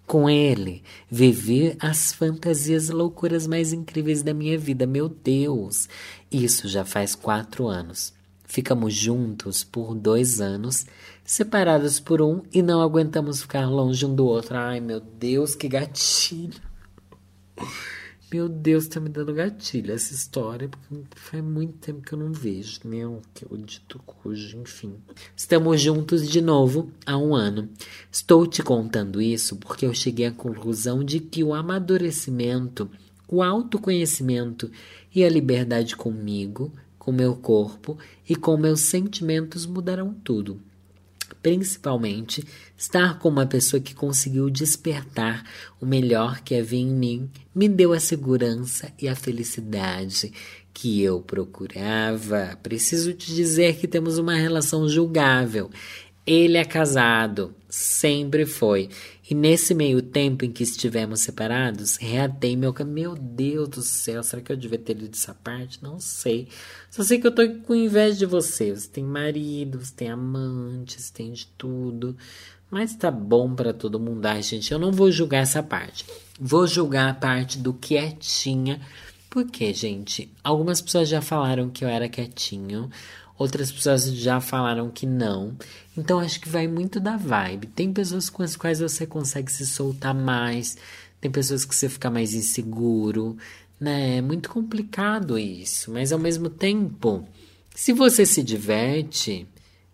Com 0.07 0.29
ele, 0.29 0.83
vivi 1.11 1.77
as 1.79 2.13
fantasias 2.13 2.89
e 2.89 2.93
loucuras 2.93 3.47
mais 3.47 3.73
incríveis 3.73 4.23
da 4.23 4.35
minha 4.35 4.59
vida. 4.59 4.87
Meu 4.87 5.09
Deus! 5.09 5.89
Isso 6.31 6.69
já 6.69 6.85
faz 6.85 7.15
quatro 7.15 7.67
anos. 7.67 8.13
Ficamos 8.45 8.93
juntos 8.93 9.65
por 9.65 9.95
dois 9.95 10.39
anos, 10.39 10.85
separados 11.25 11.99
por 11.99 12.21
um 12.21 12.43
e 12.53 12.61
não 12.61 12.83
aguentamos 12.83 13.41
ficar 13.41 13.67
longe 13.67 14.05
um 14.05 14.15
do 14.15 14.27
outro. 14.27 14.57
Ai, 14.57 14.81
meu 14.81 15.01
Deus, 15.01 15.55
que 15.55 15.69
gatilho! 15.69 16.61
Meu 18.33 18.49
Deus, 18.49 18.89
tá 18.89 18.99
me 18.99 19.11
dando 19.11 19.35
gatilho 19.35 19.93
essa 19.93 20.15
história, 20.15 20.67
porque 20.67 21.05
faz 21.15 21.45
muito 21.45 21.75
tempo 21.75 22.01
que 22.01 22.15
eu 22.15 22.19
não 22.19 22.33
vejo, 22.33 22.81
né? 22.83 23.01
Que 23.35 23.45
eu 23.45 23.59
dito 23.59 24.01
cujo, 24.07 24.57
enfim. 24.57 24.95
Estamos 25.37 25.83
juntos 25.83 26.27
de 26.27 26.41
novo 26.41 26.91
há 27.05 27.19
um 27.19 27.35
ano. 27.35 27.69
Estou 28.11 28.47
te 28.47 28.63
contando 28.63 29.21
isso 29.21 29.57
porque 29.57 29.85
eu 29.85 29.93
cheguei 29.93 30.25
à 30.25 30.33
conclusão 30.33 31.05
de 31.05 31.21
que 31.21 31.45
o 31.45 31.53
amadurecimento, 31.53 32.91
o 33.29 33.43
autoconhecimento 33.43 34.71
e 35.15 35.23
a 35.23 35.29
liberdade 35.29 35.95
comigo, 35.95 36.73
com 36.99 37.13
meu 37.13 37.37
corpo 37.37 37.99
e 38.27 38.35
com 38.35 38.57
meus 38.57 38.81
sentimentos 38.81 39.67
mudarão 39.67 40.15
tudo 40.25 40.59
principalmente 41.37 42.45
estar 42.77 43.19
com 43.19 43.29
uma 43.29 43.47
pessoa 43.47 43.81
que 43.81 43.95
conseguiu 43.95 44.51
despertar 44.51 45.45
o 45.81 45.87
melhor 45.87 46.41
que 46.41 46.55
havia 46.55 46.81
em 46.81 46.93
mim, 46.93 47.31
me 47.55 47.69
deu 47.69 47.93
a 47.93 48.01
segurança 48.01 48.93
e 49.01 49.09
a 49.09 49.15
felicidade 49.15 50.33
que 50.75 51.03
eu 51.03 51.21
procurava. 51.21 52.59
Preciso 52.63 53.13
te 53.13 53.35
dizer 53.35 53.77
que 53.77 53.87
temos 53.87 54.19
uma 54.19 54.35
relação 54.35 54.89
julgável. 54.89 55.71
Ele 56.27 56.57
é 56.57 56.65
casado, 56.65 57.55
sempre 57.69 58.47
foi. 58.47 58.89
E 59.29 59.35
nesse 59.35 59.75
meio 59.75 60.01
tempo 60.03 60.45
em 60.45 60.53
que 60.53 60.63
estivemos 60.63 61.21
separados, 61.21 61.97
reatei 61.97 62.55
meu 62.55 62.75
Meu 62.87 63.15
Deus 63.15 63.69
do 63.69 63.83
céu, 63.83 64.23
será 64.23 64.41
que 64.41 64.53
eu 64.53 64.57
devia 64.57 64.79
ter 64.79 64.95
lido 64.95 65.15
essa 65.15 65.35
parte? 65.35 65.83
Não 65.83 65.99
sei. 65.99 66.49
Só 66.91 67.03
sei 67.03 67.19
que 67.19 67.27
eu 67.27 67.35
tô 67.35 67.43
com 67.67 67.75
inveja 67.75 68.19
de 68.19 68.27
você. 68.27 68.75
Você 68.75 68.89
tem 68.89 69.03
marido, 69.03 69.81
você 69.81 69.95
tem 69.95 70.11
amantes, 70.11 71.11
tem 71.11 71.33
de 71.33 71.47
tudo. 71.59 72.17
Mas 72.71 72.95
tá 72.95 73.11
bom 73.11 73.55
para 73.55 73.73
todo 73.73 73.99
mundo. 73.99 74.25
Ai, 74.27 74.43
gente, 74.43 74.71
eu 74.71 74.79
não 74.79 74.93
vou 74.93 75.11
julgar 75.11 75.43
essa 75.43 75.63
parte. 75.63 76.07
Vou 76.41 76.67
julgar 76.67 77.11
a 77.11 77.15
parte 77.15 77.59
do 77.59 77.73
quietinha. 77.73 78.81
Porque, 79.29 79.73
gente, 79.73 80.31
algumas 80.45 80.81
pessoas 80.81 81.09
já 81.09 81.23
falaram 81.23 81.71
que 81.71 81.85
eu 81.85 81.89
era 81.89 82.09
quietinho. 82.09 82.91
Outras 83.39 83.73
pessoas 83.73 84.05
já 84.15 84.41
falaram 84.41 84.91
que 84.91 85.07
não. 85.07 85.57
Então 85.97 86.21
acho 86.21 86.41
que 86.41 86.49
vai 86.49 86.69
muito 86.69 87.01
da 87.01 87.17
vibe. 87.17 87.67
Tem 87.69 87.93
pessoas 87.93 88.31
com 88.31 88.43
as 88.43 88.57
quais 88.57 88.81
você 88.81 89.07
consegue 89.07 89.51
se 89.51 89.67
soltar 89.67 90.15
mais, 90.15 90.77
tem 91.21 91.31
pessoas 91.31 91.65
que 91.65 91.75
você 91.75 91.89
fica 91.89 92.11
mais 92.11 92.35
inseguro, 92.35 93.37
né? 93.81 94.19
É 94.19 94.23
muito 94.23 94.49
complicado 94.51 95.39
isso, 95.39 95.91
mas 95.91 96.13
ao 96.13 96.19
mesmo 96.19 96.51
tempo, 96.51 97.27
se 97.75 97.93
você 97.93 98.27
se 98.27 98.43
diverte, 98.43 99.47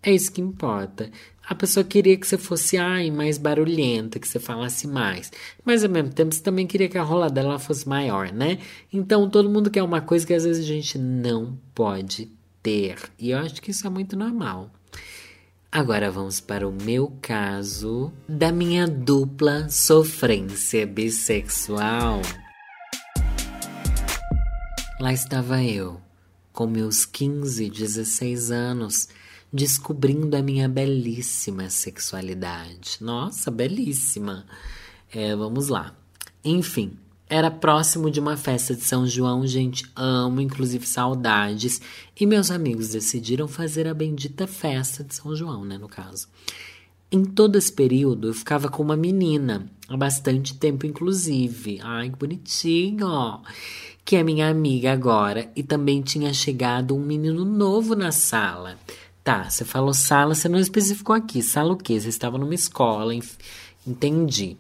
é 0.03 0.13
isso 0.13 0.33
que 0.33 0.41
importa. 0.41 1.11
A 1.49 1.55
pessoa 1.55 1.83
queria 1.83 2.17
que 2.17 2.27
você 2.27 2.37
fosse 2.37 2.77
ai, 2.77 3.11
mais 3.11 3.39
barulhenta, 3.39 4.19
que 4.19 4.29
você 4.29 4.39
falasse 4.39 4.87
mais. 4.87 5.33
Mas 5.65 5.83
ao 5.83 5.91
mesmo 5.91 6.13
tempo 6.13 6.35
você 6.35 6.43
também 6.43 6.67
queria 6.67 6.89
que 6.89 6.99
a 6.99 7.03
rola 7.03 7.31
dela 7.31 7.59
fosse 7.59 7.89
maior, 7.89 8.31
né? 8.31 8.59
Então 8.93 9.31
todo 9.31 9.49
mundo 9.49 9.71
quer 9.71 9.83
uma 9.83 10.03
coisa 10.03 10.27
que 10.27 10.35
às 10.35 10.45
vezes 10.45 10.63
a 10.63 10.69
gente 10.69 10.99
não 10.99 11.59
pode 11.75 12.38
ter. 12.69 12.99
E 13.19 13.31
eu 13.31 13.39
acho 13.39 13.63
que 13.63 13.71
isso 13.71 13.87
é 13.87 13.91
muito 13.91 14.15
normal. 14.15 14.71
Agora 15.73 16.11
vamos 16.11 16.39
para 16.39 16.69
o 16.69 16.73
meu 16.73 17.17
caso 17.23 18.13
da 18.29 18.53
minha 18.53 18.87
dupla 18.87 19.71
sofrência 19.71 20.87
bissexual. 20.87 22.21
Lá 25.01 25.13
estava 25.13 25.63
eu, 25.63 25.99
com 26.53 26.67
meus 26.67 27.07
15, 27.07 27.71
16 27.71 28.51
anos, 28.51 29.09
descobrindo 29.51 30.37
a 30.37 30.43
minha 30.43 30.69
belíssima 30.69 31.71
sexualidade. 31.71 32.99
Nossa, 33.01 33.51
belíssima! 33.51 34.45
É, 35.11 35.35
vamos 35.35 35.69
lá. 35.69 35.97
Enfim, 36.45 36.99
era 37.29 37.51
próximo 37.51 38.11
de 38.11 38.19
uma 38.19 38.37
festa 38.37 38.75
de 38.75 38.83
São 38.83 39.07
João, 39.07 39.47
gente, 39.47 39.85
amo, 39.95 40.41
inclusive 40.41 40.87
saudades. 40.87 41.81
E 42.19 42.25
meus 42.25 42.51
amigos 42.51 42.89
decidiram 42.89 43.47
fazer 43.47 43.87
a 43.87 43.93
bendita 43.93 44.47
festa 44.47 45.05
de 45.05 45.15
São 45.15 45.37
João, 45.37 45.65
né, 45.65 45.77
no 45.77 45.89
caso. 45.89 46.27
Em 47.11 47.25
todo 47.25 47.57
esse 47.57 47.73
período, 47.73 48.29
eu 48.29 48.35
ficava 48.35 48.69
com 48.69 48.83
uma 48.83 48.97
menina, 48.97 49.67
há 49.89 49.97
bastante 49.97 50.55
tempo, 50.55 50.87
inclusive. 50.87 51.79
Ai, 51.83 52.11
que 52.11 52.17
bonitinho! 52.17 53.41
Que 54.05 54.17
é 54.17 54.23
minha 54.23 54.49
amiga 54.49 54.93
agora. 54.93 55.51
E 55.55 55.63
também 55.63 56.01
tinha 56.01 56.33
chegado 56.33 56.97
um 56.97 57.01
menino 57.01 57.45
novo 57.45 57.95
na 57.95 58.11
sala. 58.11 58.79
Tá, 59.23 59.49
você 59.49 59.65
falou 59.65 59.93
sala, 59.93 60.35
você 60.35 60.49
não 60.49 60.59
especificou 60.59 61.15
aqui. 61.15 61.43
Sala 61.43 61.75
o 61.75 61.77
quê? 61.77 62.01
Você 62.01 62.09
estava 62.09 62.39
numa 62.39 62.55
escola, 62.55 63.15
entendi. 63.87 64.57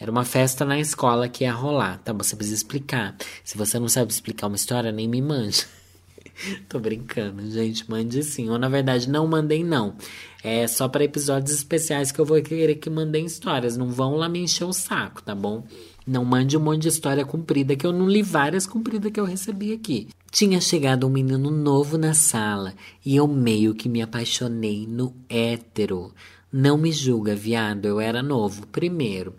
Era 0.00 0.10
uma 0.10 0.24
festa 0.24 0.64
na 0.64 0.78
escola 0.78 1.28
que 1.28 1.44
ia 1.44 1.52
rolar, 1.52 1.98
tá? 1.98 2.12
Você 2.12 2.36
precisa 2.36 2.56
explicar. 2.56 3.16
Se 3.42 3.58
você 3.58 3.78
não 3.78 3.88
sabe 3.88 4.12
explicar 4.12 4.46
uma 4.46 4.56
história, 4.56 4.92
nem 4.92 5.08
me 5.08 5.20
mande. 5.20 5.66
Tô 6.68 6.78
brincando, 6.78 7.50
gente. 7.50 7.88
Mande 7.90 8.22
sim. 8.22 8.48
Ou 8.48 8.58
na 8.58 8.68
verdade, 8.68 9.10
não 9.10 9.26
mandem, 9.26 9.64
não. 9.64 9.96
É 10.42 10.68
só 10.68 10.88
para 10.88 11.02
episódios 11.02 11.52
especiais 11.52 12.12
que 12.12 12.20
eu 12.20 12.24
vou 12.24 12.40
querer 12.40 12.76
que 12.76 12.88
mandem 12.88 13.26
histórias. 13.26 13.76
Não 13.76 13.90
vão 13.90 14.14
lá 14.14 14.28
me 14.28 14.38
encher 14.38 14.64
o 14.64 14.72
saco, 14.72 15.22
tá 15.22 15.34
bom? 15.34 15.64
Não 16.06 16.24
mande 16.24 16.56
um 16.56 16.60
monte 16.60 16.82
de 16.82 16.88
história 16.88 17.24
comprida, 17.24 17.76
que 17.76 17.86
eu 17.86 17.92
não 17.92 18.08
li 18.08 18.22
várias 18.22 18.66
compridas 18.66 19.12
que 19.12 19.20
eu 19.20 19.24
recebi 19.24 19.72
aqui. 19.72 20.08
Tinha 20.30 20.60
chegado 20.60 21.06
um 21.06 21.10
menino 21.10 21.50
novo 21.50 21.98
na 21.98 22.14
sala 22.14 22.74
e 23.04 23.16
eu 23.16 23.26
meio 23.26 23.74
que 23.74 23.88
me 23.88 24.00
apaixonei 24.00 24.86
no 24.86 25.14
hétero. 25.28 26.14
Não 26.50 26.78
me 26.78 26.92
julga, 26.92 27.34
viado, 27.34 27.84
eu 27.84 28.00
era 28.00 28.22
novo. 28.22 28.66
Primeiro, 28.68 29.34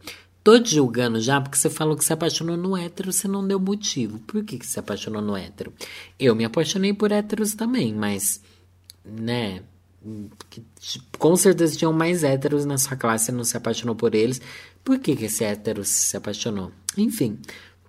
Tô 0.49 0.59
te 0.59 0.73
julgando 0.73 1.21
já 1.21 1.39
porque 1.39 1.59
você 1.59 1.69
falou 1.69 1.95
que 1.95 2.03
se 2.03 2.11
apaixonou 2.11 2.57
no 2.57 2.75
hétero, 2.75 3.13
você 3.13 3.27
não 3.27 3.47
deu 3.47 3.59
motivo. 3.59 4.17
Por 4.17 4.43
que, 4.43 4.57
que 4.57 4.65
se 4.65 4.79
apaixonou 4.79 5.21
no 5.21 5.37
hétero? 5.37 5.71
Eu 6.17 6.33
me 6.35 6.43
apaixonei 6.43 6.91
por 6.91 7.11
héteros 7.11 7.53
também, 7.53 7.93
mas 7.93 8.41
né? 9.05 9.61
Que, 10.49 10.63
com 11.19 11.35
certeza 11.35 11.77
tinham 11.77 11.93
mais 11.93 12.23
héteros 12.23 12.65
na 12.65 12.79
sua 12.79 12.97
classe 12.97 13.29
e 13.29 13.33
não 13.35 13.43
se 13.43 13.55
apaixonou 13.55 13.93
por 13.93 14.15
eles. 14.15 14.41
Por 14.83 14.97
que, 14.97 15.15
que 15.15 15.25
esse 15.25 15.43
hétero 15.43 15.85
se 15.85 16.17
apaixonou? 16.17 16.71
Enfim, 16.97 17.37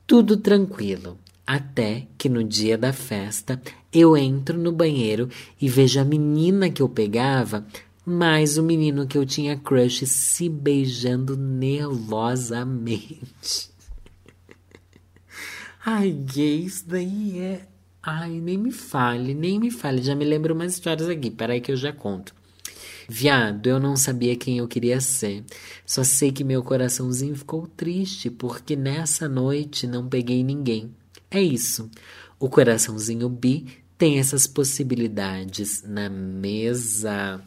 tudo 0.07 0.37
tranquilo. 0.37 1.17
Até 1.47 2.09
que 2.19 2.29
no 2.29 2.45
dia 2.45 2.77
da 2.77 2.93
festa 2.93 3.59
eu 3.91 4.15
entro 4.19 4.59
no 4.59 4.71
banheiro 4.71 5.31
e 5.59 5.67
vejo 5.67 5.99
a 5.99 6.05
menina 6.05 6.69
que 6.69 6.83
eu 6.83 6.91
pegava 6.91 7.67
mais 8.11 8.59
o 8.59 8.63
menino 8.63 9.07
que 9.07 9.17
eu 9.17 9.25
tinha 9.25 9.57
crush 9.57 10.05
se 10.07 10.49
beijando 10.49 11.37
nervosamente. 11.37 13.71
Ai, 15.87 16.11
gay, 16.11 16.65
isso 16.65 16.89
daí 16.89 17.39
é. 17.39 17.67
Ai, 18.03 18.41
nem 18.41 18.59
me 18.59 18.73
fale, 18.73 19.35
nem 19.35 19.59
me 19.59 19.71
fale. 19.71 20.03
Já 20.03 20.15
me 20.15 20.25
lembro 20.25 20.55
umas 20.55 20.75
histórias 20.75 21.09
aqui, 21.09 21.31
peraí 21.31 21.61
que 21.61 21.73
eu 21.73 21.77
já 21.77 21.93
conto. 21.93 22.35
Viado, 23.09 23.67
eu 23.67 23.81
não 23.81 23.97
sabia 23.97 24.37
quem 24.37 24.59
eu 24.59 24.69
queria 24.69 25.01
ser. 25.01 25.45
Só 25.85 26.05
sei 26.05 26.31
que 26.31 26.45
meu 26.45 26.63
coraçãozinho 26.63 27.35
ficou 27.35 27.67
triste 27.67 28.31
porque 28.31 28.77
nessa 28.77 29.29
noite 29.29 29.87
não 29.87 30.09
peguei 30.09 30.45
ninguém. 30.45 30.95
É 31.31 31.43
isso. 31.43 31.91
O 32.39 32.49
coraçãozinho 32.49 33.29
bi 33.29 33.67
tem 33.99 34.19
essas 34.19 34.47
possibilidades 34.47 35.83
na 35.83 36.09
mesa. 36.09 37.43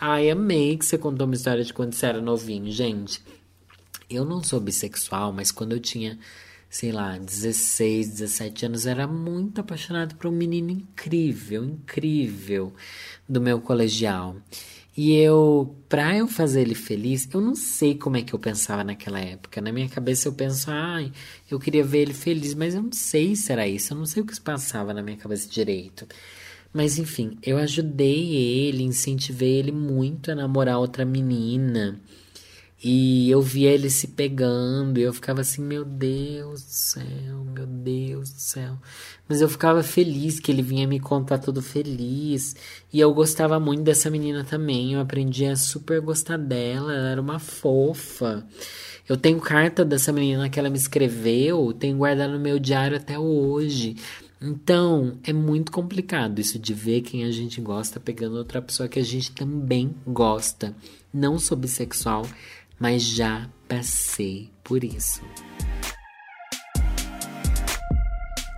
Ai, 0.00 0.30
amei 0.30 0.76
que 0.76 0.84
você 0.84 0.96
contou 0.96 1.26
uma 1.26 1.34
história 1.34 1.64
de 1.64 1.72
quando 1.74 1.92
você 1.92 2.06
era 2.06 2.20
novinho, 2.20 2.70
gente. 2.70 3.20
Eu 4.08 4.24
não 4.24 4.44
sou 4.44 4.60
bissexual, 4.60 5.32
mas 5.32 5.50
quando 5.50 5.72
eu 5.72 5.80
tinha, 5.80 6.16
sei 6.70 6.92
lá, 6.92 7.18
16, 7.18 8.10
17 8.10 8.66
anos, 8.66 8.86
era 8.86 9.08
muito 9.08 9.60
apaixonado 9.60 10.14
por 10.14 10.28
um 10.28 10.32
menino 10.32 10.70
incrível, 10.70 11.64
incrível 11.64 12.72
do 13.28 13.40
meu 13.40 13.60
colegial. 13.60 14.36
E 14.96 15.14
eu, 15.16 15.76
pra 15.88 16.16
eu 16.16 16.28
fazer 16.28 16.60
ele 16.60 16.76
feliz, 16.76 17.28
eu 17.32 17.40
não 17.40 17.56
sei 17.56 17.96
como 17.96 18.16
é 18.16 18.22
que 18.22 18.32
eu 18.32 18.38
pensava 18.38 18.84
naquela 18.84 19.18
época. 19.18 19.60
Na 19.60 19.72
minha 19.72 19.88
cabeça 19.88 20.28
eu 20.28 20.32
penso, 20.32 20.70
ai, 20.70 21.12
eu 21.50 21.58
queria 21.58 21.82
ver 21.82 22.02
ele 22.02 22.14
feliz, 22.14 22.54
mas 22.54 22.74
eu 22.74 22.82
não 22.82 22.92
sei 22.92 23.34
se 23.34 23.50
era 23.50 23.66
isso. 23.66 23.92
Eu 23.92 23.98
não 23.98 24.06
sei 24.06 24.22
o 24.22 24.26
que 24.26 24.34
se 24.34 24.40
passava 24.40 24.94
na 24.94 25.02
minha 25.02 25.16
cabeça 25.16 25.48
direito. 25.48 26.06
Mas 26.72 26.98
enfim, 26.98 27.38
eu 27.42 27.56
ajudei 27.58 28.34
ele, 28.34 28.82
incentivei 28.82 29.56
ele 29.56 29.72
muito 29.72 30.30
a 30.30 30.34
namorar 30.34 30.78
outra 30.78 31.04
menina. 31.04 32.00
E 32.82 33.28
eu 33.28 33.42
via 33.42 33.72
ele 33.72 33.90
se 33.90 34.06
pegando 34.08 35.00
e 35.00 35.02
eu 35.02 35.12
ficava 35.12 35.40
assim, 35.40 35.60
meu 35.60 35.84
Deus 35.84 36.62
do 36.62 36.70
céu, 36.70 37.44
meu 37.52 37.66
Deus 37.66 38.30
do 38.30 38.40
céu. 38.40 38.78
Mas 39.28 39.40
eu 39.40 39.48
ficava 39.48 39.82
feliz 39.82 40.38
que 40.38 40.52
ele 40.52 40.62
vinha 40.62 40.86
me 40.86 41.00
contar 41.00 41.38
tudo 41.38 41.60
feliz. 41.60 42.54
E 42.92 43.00
eu 43.00 43.12
gostava 43.12 43.58
muito 43.58 43.82
dessa 43.82 44.08
menina 44.08 44.44
também. 44.44 44.92
Eu 44.92 45.00
aprendi 45.00 45.44
a 45.46 45.56
super 45.56 46.00
gostar 46.00 46.38
dela, 46.38 46.94
ela 46.94 47.08
era 47.08 47.20
uma 47.20 47.40
fofa. 47.40 48.46
Eu 49.08 49.16
tenho 49.16 49.40
carta 49.40 49.84
dessa 49.84 50.12
menina 50.12 50.48
que 50.48 50.60
ela 50.60 50.70
me 50.70 50.78
escreveu, 50.78 51.72
tenho 51.72 51.96
guardado 51.96 52.34
no 52.34 52.38
meu 52.38 52.60
diário 52.60 52.96
até 52.96 53.18
hoje. 53.18 53.96
Então, 54.40 55.18
é 55.24 55.32
muito 55.32 55.72
complicado 55.72 56.38
isso 56.38 56.60
de 56.60 56.72
ver 56.72 57.00
quem 57.00 57.24
a 57.24 57.30
gente 57.30 57.60
gosta 57.60 57.98
pegando 57.98 58.36
outra 58.36 58.62
pessoa 58.62 58.88
que 58.88 59.00
a 59.00 59.04
gente 59.04 59.32
também 59.32 59.92
gosta. 60.06 60.76
Não 61.12 61.40
sou 61.40 61.58
bissexual, 61.58 62.24
mas 62.78 63.02
já 63.02 63.50
passei 63.66 64.48
por 64.62 64.84
isso. 64.84 65.22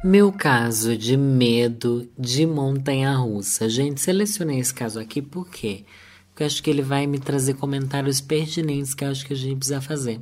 Meu 0.04 0.30
caso 0.32 0.96
de 0.96 1.16
medo 1.16 2.08
de 2.18 2.46
montanha 2.46 3.14
russa. 3.14 3.68
Gente, 3.68 4.00
selecionei 4.00 4.58
esse 4.58 4.72
caso 4.72 5.00
aqui 5.00 5.22
por 5.22 5.48
quê? 5.48 5.84
Porque 6.28 6.42
eu 6.42 6.46
acho 6.46 6.62
que 6.62 6.70
ele 6.70 6.82
vai 6.82 7.06
me 7.06 7.18
trazer 7.18 7.54
comentários 7.54 8.20
pertinentes 8.20 8.94
que 8.94 9.04
eu 9.04 9.10
acho 9.10 9.26
que 9.26 9.32
a 9.32 9.36
gente 9.36 9.56
precisa 9.56 9.80
fazer. 9.80 10.20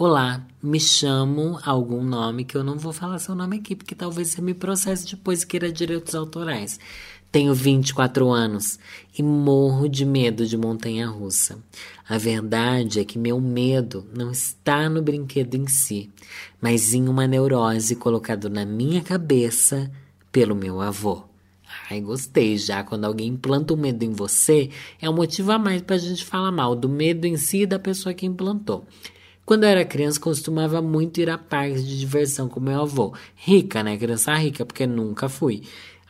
Olá, 0.00 0.46
me 0.62 0.78
chamo 0.78 1.58
algum 1.64 2.04
nome 2.04 2.44
que 2.44 2.56
eu 2.56 2.62
não 2.62 2.78
vou 2.78 2.92
falar 2.92 3.18
seu 3.18 3.34
nome 3.34 3.56
aqui, 3.56 3.74
porque 3.74 3.96
talvez 3.96 4.28
você 4.28 4.40
me 4.40 4.54
processe 4.54 5.04
depois 5.04 5.42
e 5.42 5.46
queira 5.48 5.72
direitos 5.72 6.14
autorais. 6.14 6.78
Tenho 7.32 7.52
24 7.52 8.30
anos 8.30 8.78
e 9.18 9.24
morro 9.24 9.88
de 9.88 10.04
medo 10.04 10.46
de 10.46 10.56
montanha 10.56 11.08
russa. 11.08 11.58
A 12.08 12.16
verdade 12.16 13.00
é 13.00 13.04
que 13.04 13.18
meu 13.18 13.40
medo 13.40 14.06
não 14.16 14.30
está 14.30 14.88
no 14.88 15.02
brinquedo 15.02 15.56
em 15.56 15.66
si, 15.66 16.08
mas 16.60 16.94
em 16.94 17.08
uma 17.08 17.26
neurose 17.26 17.96
colocada 17.96 18.48
na 18.48 18.64
minha 18.64 19.02
cabeça 19.02 19.90
pelo 20.30 20.54
meu 20.54 20.80
avô. 20.80 21.24
Ai, 21.90 22.00
gostei 22.00 22.56
já. 22.56 22.84
Quando 22.84 23.04
alguém 23.04 23.30
implanta 23.30 23.74
o 23.74 23.76
um 23.76 23.80
medo 23.80 24.04
em 24.04 24.12
você, 24.12 24.70
é 25.02 25.10
um 25.10 25.14
motivo 25.14 25.50
a 25.50 25.58
mais 25.58 25.82
para 25.82 25.96
a 25.96 25.98
gente 25.98 26.24
falar 26.24 26.52
mal 26.52 26.76
do 26.76 26.88
medo 26.88 27.26
em 27.26 27.36
si 27.36 27.62
e 27.62 27.66
da 27.66 27.80
pessoa 27.80 28.14
que 28.14 28.26
implantou. 28.26 28.86
Quando 29.48 29.64
eu 29.64 29.70
era 29.70 29.82
criança, 29.82 30.20
costumava 30.20 30.82
muito 30.82 31.22
ir 31.22 31.30
a 31.30 31.38
parques 31.38 31.82
de 31.82 31.98
diversão 31.98 32.50
com 32.50 32.60
meu 32.60 32.82
avô. 32.82 33.14
Rica, 33.34 33.82
né? 33.82 33.96
Criança 33.96 34.34
rica, 34.34 34.62
porque 34.62 34.86
nunca 34.86 35.26
fui. 35.26 35.62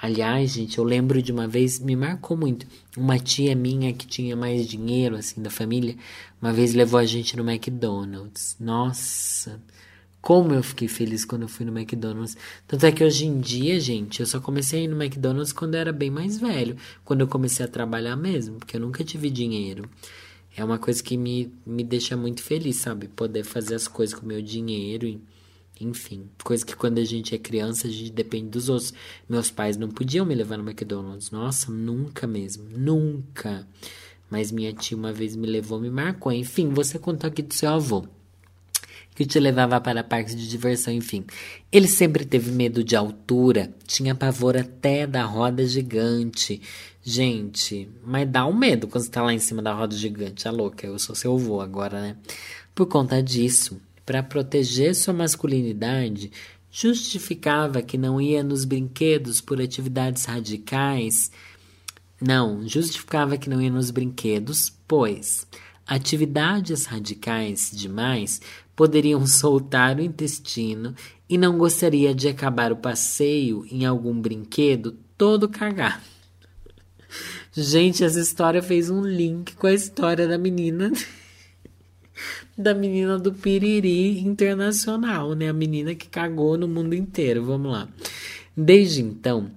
Aliás, 0.03 0.51
gente, 0.51 0.77
eu 0.77 0.83
lembro 0.83 1.23
de 1.23 1.31
uma 1.31 1.47
vez, 1.47 1.79
me 1.79 1.95
marcou 1.95 2.37
muito. 2.37 2.67
Uma 2.97 3.17
tia 3.17 3.55
minha 3.55 3.93
que 3.93 4.09
tinha 4.09 4.35
mais 4.35 4.67
dinheiro, 4.67 5.15
assim, 5.15 5.41
da 5.41 5.51
família, 5.51 5.95
uma 6.43 6.53
vez 6.53 6.75
levou 6.75 6.99
a 6.99 7.05
gente 7.05 7.37
no 7.37 7.49
McDonald's. 7.49 8.57
Nossa, 8.59 9.63
como 10.21 10.53
eu 10.53 10.63
fiquei 10.65 10.89
feliz 10.89 11.25
quando 11.25 11.43
eu 11.43 11.49
fui 11.49 11.65
no 11.65 11.79
McDonald's. 11.79 12.37
Tanto 12.67 12.87
é 12.87 12.91
que 12.91 13.05
hoje 13.05 13.25
em 13.25 13.39
dia, 13.39 13.79
gente, 13.79 14.19
eu 14.19 14.27
só 14.27 14.41
comecei 14.41 14.81
a 14.81 14.83
ir 14.83 14.89
no 14.89 15.01
McDonald's 15.01 15.53
quando 15.53 15.77
eu 15.77 15.81
era 15.81 15.93
bem 15.93 16.11
mais 16.11 16.41
velho. 16.41 16.77
Quando 17.05 17.21
eu 17.21 17.29
comecei 17.29 17.65
a 17.65 17.69
trabalhar 17.69 18.17
mesmo, 18.17 18.57
porque 18.57 18.77
eu 18.77 18.81
nunca 18.81 19.05
tive 19.05 19.31
dinheiro 19.31 19.89
é 20.57 20.65
uma 20.65 20.79
coisa 20.79 21.03
que 21.03 21.17
me, 21.17 21.53
me 21.65 21.85
deixa 21.85 22.17
muito 22.17 22.43
feliz, 22.43 22.77
sabe? 22.77 23.09
Poder 23.09 23.45
fazer 23.45 23.75
as 23.75 23.87
coisas 23.87 24.19
com 24.19 24.25
o 24.25 24.29
meu 24.29 24.43
dinheiro 24.43 25.07
e, 25.07 25.21
enfim. 25.81 26.29
Coisa 26.43 26.65
que 26.65 26.75
quando 26.75 26.99
a 26.99 27.05
gente 27.05 27.35
é 27.35 27.39
criança, 27.39 27.87
a 27.87 27.91
gente 27.91 28.11
depende 28.11 28.49
dos 28.49 28.69
outros. 28.69 28.93
Meus 29.29 29.51
pais 29.51 29.77
não 29.77 29.89
podiam 29.89 30.27
me 30.27 30.35
levar 30.35 30.59
no 30.59 30.69
McDonald's. 30.69 31.31
Nossa, 31.31 31.71
nunca 31.71 32.27
mesmo. 32.27 32.65
Nunca. 32.77 33.67
Mas 34.31 34.51
minha 34.51 34.73
tia 34.73 34.97
uma 34.97 35.13
vez 35.13 35.37
me 35.37 35.47
levou, 35.47 35.81
me 35.81 35.91
marcou. 35.91 36.33
Enfim, 36.33 36.69
você 36.69 36.99
contou 36.99 37.29
aqui 37.29 37.43
do 37.43 37.55
seu 37.55 37.71
avô. 37.71 38.07
Que 39.19 39.27
te 39.27 39.41
levava 39.41 39.81
para 39.81 40.05
parques 40.05 40.37
de 40.37 40.49
diversão, 40.49 40.95
enfim. 40.95 41.25
Ele 41.73 41.89
sempre 41.89 42.25
teve 42.25 42.53
medo 42.53 42.85
de 42.85 42.95
altura, 42.95 43.75
tinha 43.85 44.15
pavor 44.15 44.57
até 44.57 45.09
da 45.09 45.25
roda 45.25 45.67
gigante. 45.67 46.63
Gente, 47.03 47.91
mas 48.07 48.31
dá 48.31 48.47
um 48.47 48.55
medo 48.55 48.87
quando 48.87 49.03
você 49.03 49.11
tá 49.11 49.21
lá 49.21 49.35
em 49.35 49.41
cima 49.41 49.61
da 49.61 49.75
roda 49.75 49.97
gigante. 49.97 50.47
É 50.47 50.53
louca, 50.53 50.87
eu 50.87 50.97
sou 51.01 51.17
seu 51.17 51.35
avô 51.35 51.61
agora, 51.61 52.01
né? 52.01 52.17
Por 52.73 52.87
conta 52.87 53.21
disso, 53.21 53.83
para 54.07 54.23
proteger 54.23 54.95
sua 54.95 55.13
masculinidade, 55.13 56.31
justificava 56.71 57.83
que 57.83 57.99
não 57.99 58.21
ia 58.21 58.45
nos 58.45 58.65
brinquedos 58.65 59.41
por 59.41 59.61
atividades 59.61 60.27
radicais. 60.27 61.33
Não, 62.21 62.69
justificava 62.69 63.37
que 63.37 63.51
não 63.51 63.61
ia 63.61 63.69
nos 63.69 63.91
brinquedos, 63.91 64.73
pois 64.87 65.45
atividades 65.85 66.85
radicais 66.85 67.73
demais 67.75 68.41
poderiam 68.79 69.27
soltar 69.27 69.99
o 69.99 70.01
intestino 70.01 70.95
e 71.29 71.37
não 71.37 71.59
gostaria 71.59 72.15
de 72.15 72.29
acabar 72.29 72.71
o 72.71 72.77
passeio 72.77 73.67
em 73.73 73.85
algum 73.85 74.15
brinquedo 74.15 74.97
todo 75.17 75.49
cagado. 75.49 76.05
Gente, 77.53 78.05
essa 78.05 78.21
história 78.21 78.63
fez 78.63 78.89
um 78.89 79.03
link 79.03 79.57
com 79.57 79.67
a 79.67 79.75
história 79.75 80.29
da 80.29 80.39
menina. 80.39 80.93
da 82.57 82.73
menina 82.73 83.19
do 83.19 83.33
Piriri 83.33 84.21
Internacional, 84.21 85.35
né? 85.35 85.49
A 85.49 85.53
menina 85.53 85.93
que 85.93 86.09
cagou 86.09 86.57
no 86.57 86.69
mundo 86.69 86.95
inteiro. 86.95 87.45
Vamos 87.45 87.73
lá. 87.73 87.89
Desde 88.57 89.03
então, 89.03 89.51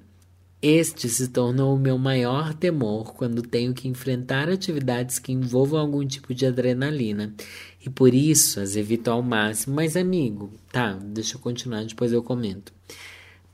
este 0.62 1.10
se 1.10 1.28
tornou 1.30 1.76
o 1.76 1.80
meu 1.80 1.98
maior 1.98 2.54
temor 2.54 3.14
quando 3.14 3.42
tenho 3.42 3.74
que 3.74 3.88
enfrentar 3.88 4.50
atividades 4.50 5.18
que 5.20 5.32
envolvam 5.32 5.80
algum 5.80 6.06
tipo 6.06 6.34
de 6.34 6.46
adrenalina. 6.46 7.34
E 7.84 7.90
por 7.90 8.14
isso 8.14 8.60
as 8.60 8.76
evito 8.76 9.10
ao 9.10 9.24
máximo. 9.24 9.76
Mas, 9.76 9.98
amigo, 9.98 10.52
tá, 10.72 10.94
deixa 10.94 11.36
eu 11.36 11.42
continuar, 11.42 11.84
depois 11.84 12.12
eu 12.12 12.22
comento. 12.22 12.72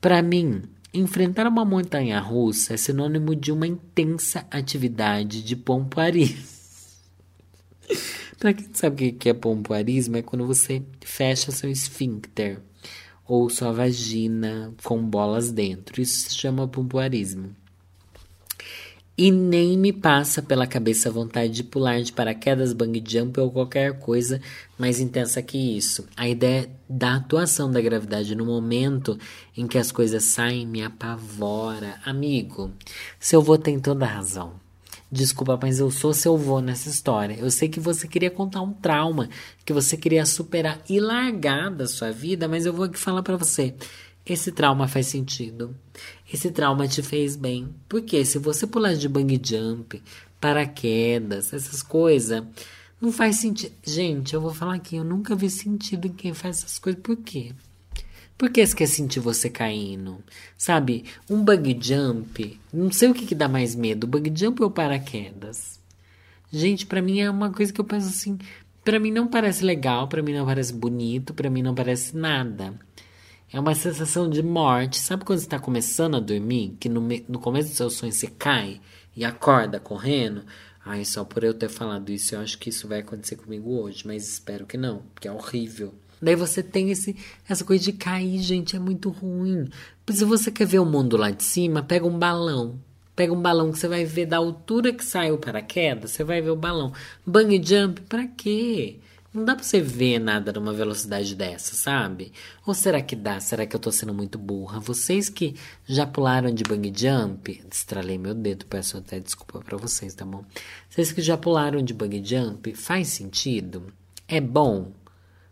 Para 0.00 0.20
mim, 0.22 0.62
Enfrentar 0.92 1.46
uma 1.46 1.66
montanha 1.66 2.18
russa 2.18 2.72
é 2.72 2.76
sinônimo 2.78 3.36
de 3.36 3.52
uma 3.52 3.66
intensa 3.66 4.46
atividade 4.50 5.42
de 5.42 5.54
pompoarismo. 5.54 6.42
Para 8.38 8.54
quem 8.54 8.68
sabe 8.72 9.08
o 9.08 9.12
que 9.12 9.28
é 9.28 9.34
pompoarismo, 9.34 10.16
é 10.16 10.22
quando 10.22 10.46
você 10.46 10.82
fecha 11.04 11.52
seu 11.52 11.70
esfíncter 11.70 12.62
ou 13.28 13.50
sua 13.50 13.70
vagina 13.70 14.72
com 14.82 15.00
bolas 15.04 15.52
dentro. 15.52 16.00
Isso 16.00 16.30
se 16.30 16.34
chama 16.34 16.66
pompoarismo. 16.66 17.54
E 19.20 19.32
nem 19.32 19.76
me 19.76 19.92
passa 19.92 20.40
pela 20.40 20.64
cabeça 20.64 21.08
a 21.08 21.12
vontade 21.12 21.52
de 21.52 21.64
pular 21.64 22.00
de 22.00 22.12
paraquedas, 22.12 22.72
bang 22.72 23.02
jump 23.04 23.38
ou 23.40 23.50
qualquer 23.50 23.98
coisa 23.98 24.40
mais 24.78 25.00
intensa 25.00 25.42
que 25.42 25.58
isso. 25.76 26.06
A 26.16 26.28
ideia 26.28 26.70
da 26.88 27.16
atuação 27.16 27.68
da 27.68 27.80
gravidade 27.80 28.36
no 28.36 28.46
momento 28.46 29.18
em 29.56 29.66
que 29.66 29.76
as 29.76 29.90
coisas 29.90 30.22
saem 30.22 30.64
me 30.64 30.84
apavora. 30.84 31.96
Amigo, 32.04 32.70
seu 33.18 33.40
avô 33.40 33.58
tem 33.58 33.80
toda 33.80 34.04
a 34.04 34.08
razão. 34.08 34.67
Desculpa, 35.10 35.58
mas 35.60 35.80
eu 35.80 35.90
sou 35.90 36.12
seu 36.12 36.34
avô 36.34 36.60
nessa 36.60 36.90
história. 36.90 37.34
Eu 37.34 37.50
sei 37.50 37.68
que 37.68 37.80
você 37.80 38.06
queria 38.06 38.30
contar 38.30 38.60
um 38.60 38.74
trauma, 38.74 39.30
que 39.64 39.72
você 39.72 39.96
queria 39.96 40.26
superar 40.26 40.82
e 40.88 41.00
largar 41.00 41.70
da 41.70 41.86
sua 41.86 42.12
vida, 42.12 42.46
mas 42.46 42.66
eu 42.66 42.72
vou 42.74 42.84
aqui 42.84 42.98
falar 42.98 43.22
para 43.22 43.36
você. 43.36 43.74
Esse 44.26 44.52
trauma 44.52 44.86
faz 44.86 45.06
sentido. 45.06 45.74
Esse 46.30 46.50
trauma 46.50 46.86
te 46.86 47.02
fez 47.02 47.36
bem. 47.36 47.74
Porque 47.88 48.22
se 48.26 48.38
você 48.38 48.66
pular 48.66 48.94
de 48.94 49.08
bang 49.08 49.40
jump, 49.42 50.02
paraquedas, 50.38 51.54
essas 51.54 51.82
coisas, 51.82 52.44
não 53.00 53.10
faz 53.10 53.36
sentido. 53.36 53.72
Gente, 53.82 54.34
eu 54.34 54.40
vou 54.42 54.52
falar 54.52 54.74
aqui, 54.74 54.96
eu 54.96 55.04
nunca 55.04 55.34
vi 55.34 55.48
sentido 55.48 56.06
em 56.06 56.12
quem 56.12 56.34
faz 56.34 56.58
essas 56.58 56.78
coisas. 56.78 57.00
Por 57.00 57.16
quê? 57.16 57.54
Por 58.38 58.50
que 58.50 58.64
você 58.64 58.76
quer 58.76 58.86
sentir 58.86 59.18
você 59.18 59.50
caindo? 59.50 60.22
Sabe, 60.56 61.04
um 61.28 61.42
bug 61.42 61.76
jump, 61.80 62.60
não 62.72 62.92
sei 62.92 63.10
o 63.10 63.14
que, 63.14 63.26
que 63.26 63.34
dá 63.34 63.48
mais 63.48 63.74
medo, 63.74 64.06
bug 64.06 64.32
jump 64.32 64.62
ou 64.62 64.70
paraquedas? 64.70 65.80
Gente, 66.52 66.86
para 66.86 67.02
mim 67.02 67.18
é 67.18 67.28
uma 67.28 67.50
coisa 67.50 67.72
que 67.72 67.80
eu 67.80 67.84
penso 67.84 68.06
assim, 68.06 68.38
para 68.84 69.00
mim 69.00 69.10
não 69.10 69.26
parece 69.26 69.64
legal, 69.64 70.06
para 70.06 70.22
mim 70.22 70.32
não 70.32 70.46
parece 70.46 70.72
bonito, 70.72 71.34
para 71.34 71.50
mim 71.50 71.62
não 71.62 71.74
parece 71.74 72.16
nada. 72.16 72.72
É 73.52 73.58
uma 73.58 73.74
sensação 73.74 74.30
de 74.30 74.42
morte. 74.42 75.00
Sabe 75.00 75.24
quando 75.24 75.40
você 75.40 75.46
está 75.46 75.58
começando 75.58 76.16
a 76.16 76.20
dormir, 76.20 76.76
que 76.78 76.88
no, 76.88 77.00
no 77.28 77.40
começo 77.40 77.70
do 77.70 77.74
seu 77.74 77.90
sonho 77.90 78.12
você 78.12 78.28
cai 78.28 78.80
e 79.16 79.24
acorda 79.24 79.80
correndo? 79.80 80.44
Ai, 80.84 81.04
só 81.04 81.24
por 81.24 81.42
eu 81.42 81.52
ter 81.52 81.68
falado 81.68 82.10
isso, 82.10 82.36
eu 82.36 82.40
acho 82.40 82.56
que 82.56 82.70
isso 82.70 82.86
vai 82.86 83.00
acontecer 83.00 83.34
comigo 83.34 83.80
hoje, 83.80 84.06
mas 84.06 84.28
espero 84.28 84.64
que 84.64 84.76
não, 84.76 85.02
porque 85.12 85.26
é 85.26 85.32
horrível. 85.32 85.92
Daí 86.20 86.34
você 86.34 86.62
tem 86.62 86.90
esse, 86.90 87.16
essa 87.48 87.64
coisa 87.64 87.84
de 87.84 87.92
cair, 87.92 88.38
gente, 88.40 88.76
é 88.76 88.78
muito 88.78 89.10
ruim. 89.10 89.68
Se 90.10 90.24
você 90.24 90.50
quer 90.50 90.66
ver 90.66 90.78
o 90.78 90.84
mundo 90.84 91.16
lá 91.16 91.30
de 91.30 91.44
cima, 91.44 91.82
pega 91.82 92.06
um 92.06 92.18
balão. 92.18 92.78
Pega 93.14 93.32
um 93.32 93.42
balão 93.42 93.72
que 93.72 93.78
você 93.78 93.88
vai 93.88 94.04
ver 94.04 94.26
da 94.26 94.36
altura 94.36 94.92
que 94.92 95.04
sai 95.04 95.32
o 95.32 95.38
paraquedas, 95.38 96.12
você 96.12 96.22
vai 96.22 96.40
ver 96.40 96.50
o 96.50 96.56
balão. 96.56 96.92
Bang 97.26 97.60
jump, 97.64 98.00
pra 98.02 98.26
quê? 98.26 99.00
Não 99.32 99.44
dá 99.44 99.54
pra 99.54 99.62
você 99.62 99.80
ver 99.80 100.18
nada 100.18 100.52
numa 100.52 100.72
velocidade 100.72 101.34
dessa, 101.34 101.74
sabe? 101.74 102.32
Ou 102.66 102.72
será 102.72 103.02
que 103.02 103.14
dá? 103.14 103.38
Será 103.40 103.66
que 103.66 103.76
eu 103.76 103.80
tô 103.80 103.92
sendo 103.92 104.14
muito 104.14 104.38
burra? 104.38 104.80
Vocês 104.80 105.28
que 105.28 105.54
já 105.86 106.06
pularam 106.06 106.52
de 106.52 106.64
bang 106.64 106.92
jump, 106.96 107.60
estralei 107.70 108.16
meu 108.16 108.34
dedo, 108.34 108.64
peço 108.66 108.96
até 108.96 109.20
desculpa 109.20 109.60
para 109.60 109.76
vocês, 109.76 110.14
tá 110.14 110.24
bom? 110.24 110.44
Vocês 110.88 111.12
que 111.12 111.20
já 111.20 111.36
pularam 111.36 111.82
de 111.82 111.92
bang 111.92 112.24
jump, 112.24 112.74
faz 112.74 113.08
sentido? 113.08 113.92
É 114.26 114.40
bom? 114.40 114.92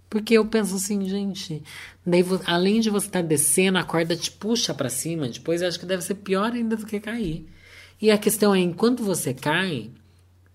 Porque 0.09 0.35
eu 0.35 0.47
penso 0.47 0.77
assim, 0.77 1.09
gente, 1.09 1.63
daí, 2.05 2.25
além 2.45 2.81
de 2.81 2.91
você 2.91 3.07
estar 3.07 3.23
tá 3.23 3.27
descendo, 3.27 3.79
a 3.79 3.85
corda 3.85 4.15
te 4.17 4.31
puxa 4.31 4.73
para 4.73 4.89
cima, 4.89 5.29
depois 5.29 5.63
eu 5.63 5.69
acho 5.69 5.81
que 5.81 5.87
deve 5.87 6.03
ser 6.03 6.15
pior 6.15 6.53
ainda 6.53 6.77
do 6.77 6.87
que 6.87 7.01
cair. 7.01 7.49
E 8.01 8.11
a 8.11 8.19
questão 8.19 8.55
é, 8.55 8.61
enquanto 8.61 9.03
você 9.03 9.35
cai, 9.35 9.91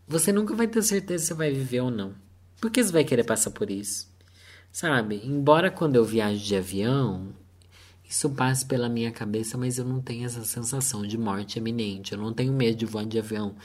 você 0.07 0.31
nunca 0.31 0.55
vai 0.55 0.67
ter 0.67 0.81
certeza 0.83 1.25
se 1.25 1.33
vai 1.33 1.51
viver 1.51 1.81
ou 1.81 1.91
não. 1.91 2.13
Por 2.61 2.69
que 2.69 2.83
você 2.83 2.91
vai 2.91 3.03
querer 3.03 3.23
passar 3.23 3.51
por 3.51 3.69
isso? 3.69 4.07
Sabe? 4.71 5.21
Embora 5.23 5.71
quando 5.71 5.95
eu 5.95 6.05
viajo 6.05 6.39
de 6.39 6.55
avião, 6.55 7.33
isso 8.07 8.29
passe 8.29 8.65
pela 8.65 8.87
minha 8.87 9.11
cabeça, 9.11 9.57
mas 9.57 9.77
eu 9.77 9.85
não 9.85 10.01
tenho 10.01 10.25
essa 10.25 10.43
sensação 10.43 11.01
de 11.01 11.17
morte 11.17 11.59
iminente. 11.59 12.11
Eu 12.11 12.19
não 12.19 12.33
tenho 12.33 12.53
medo 12.53 12.77
de 12.77 12.85
voar 12.85 13.05
de 13.05 13.17
avião. 13.17 13.55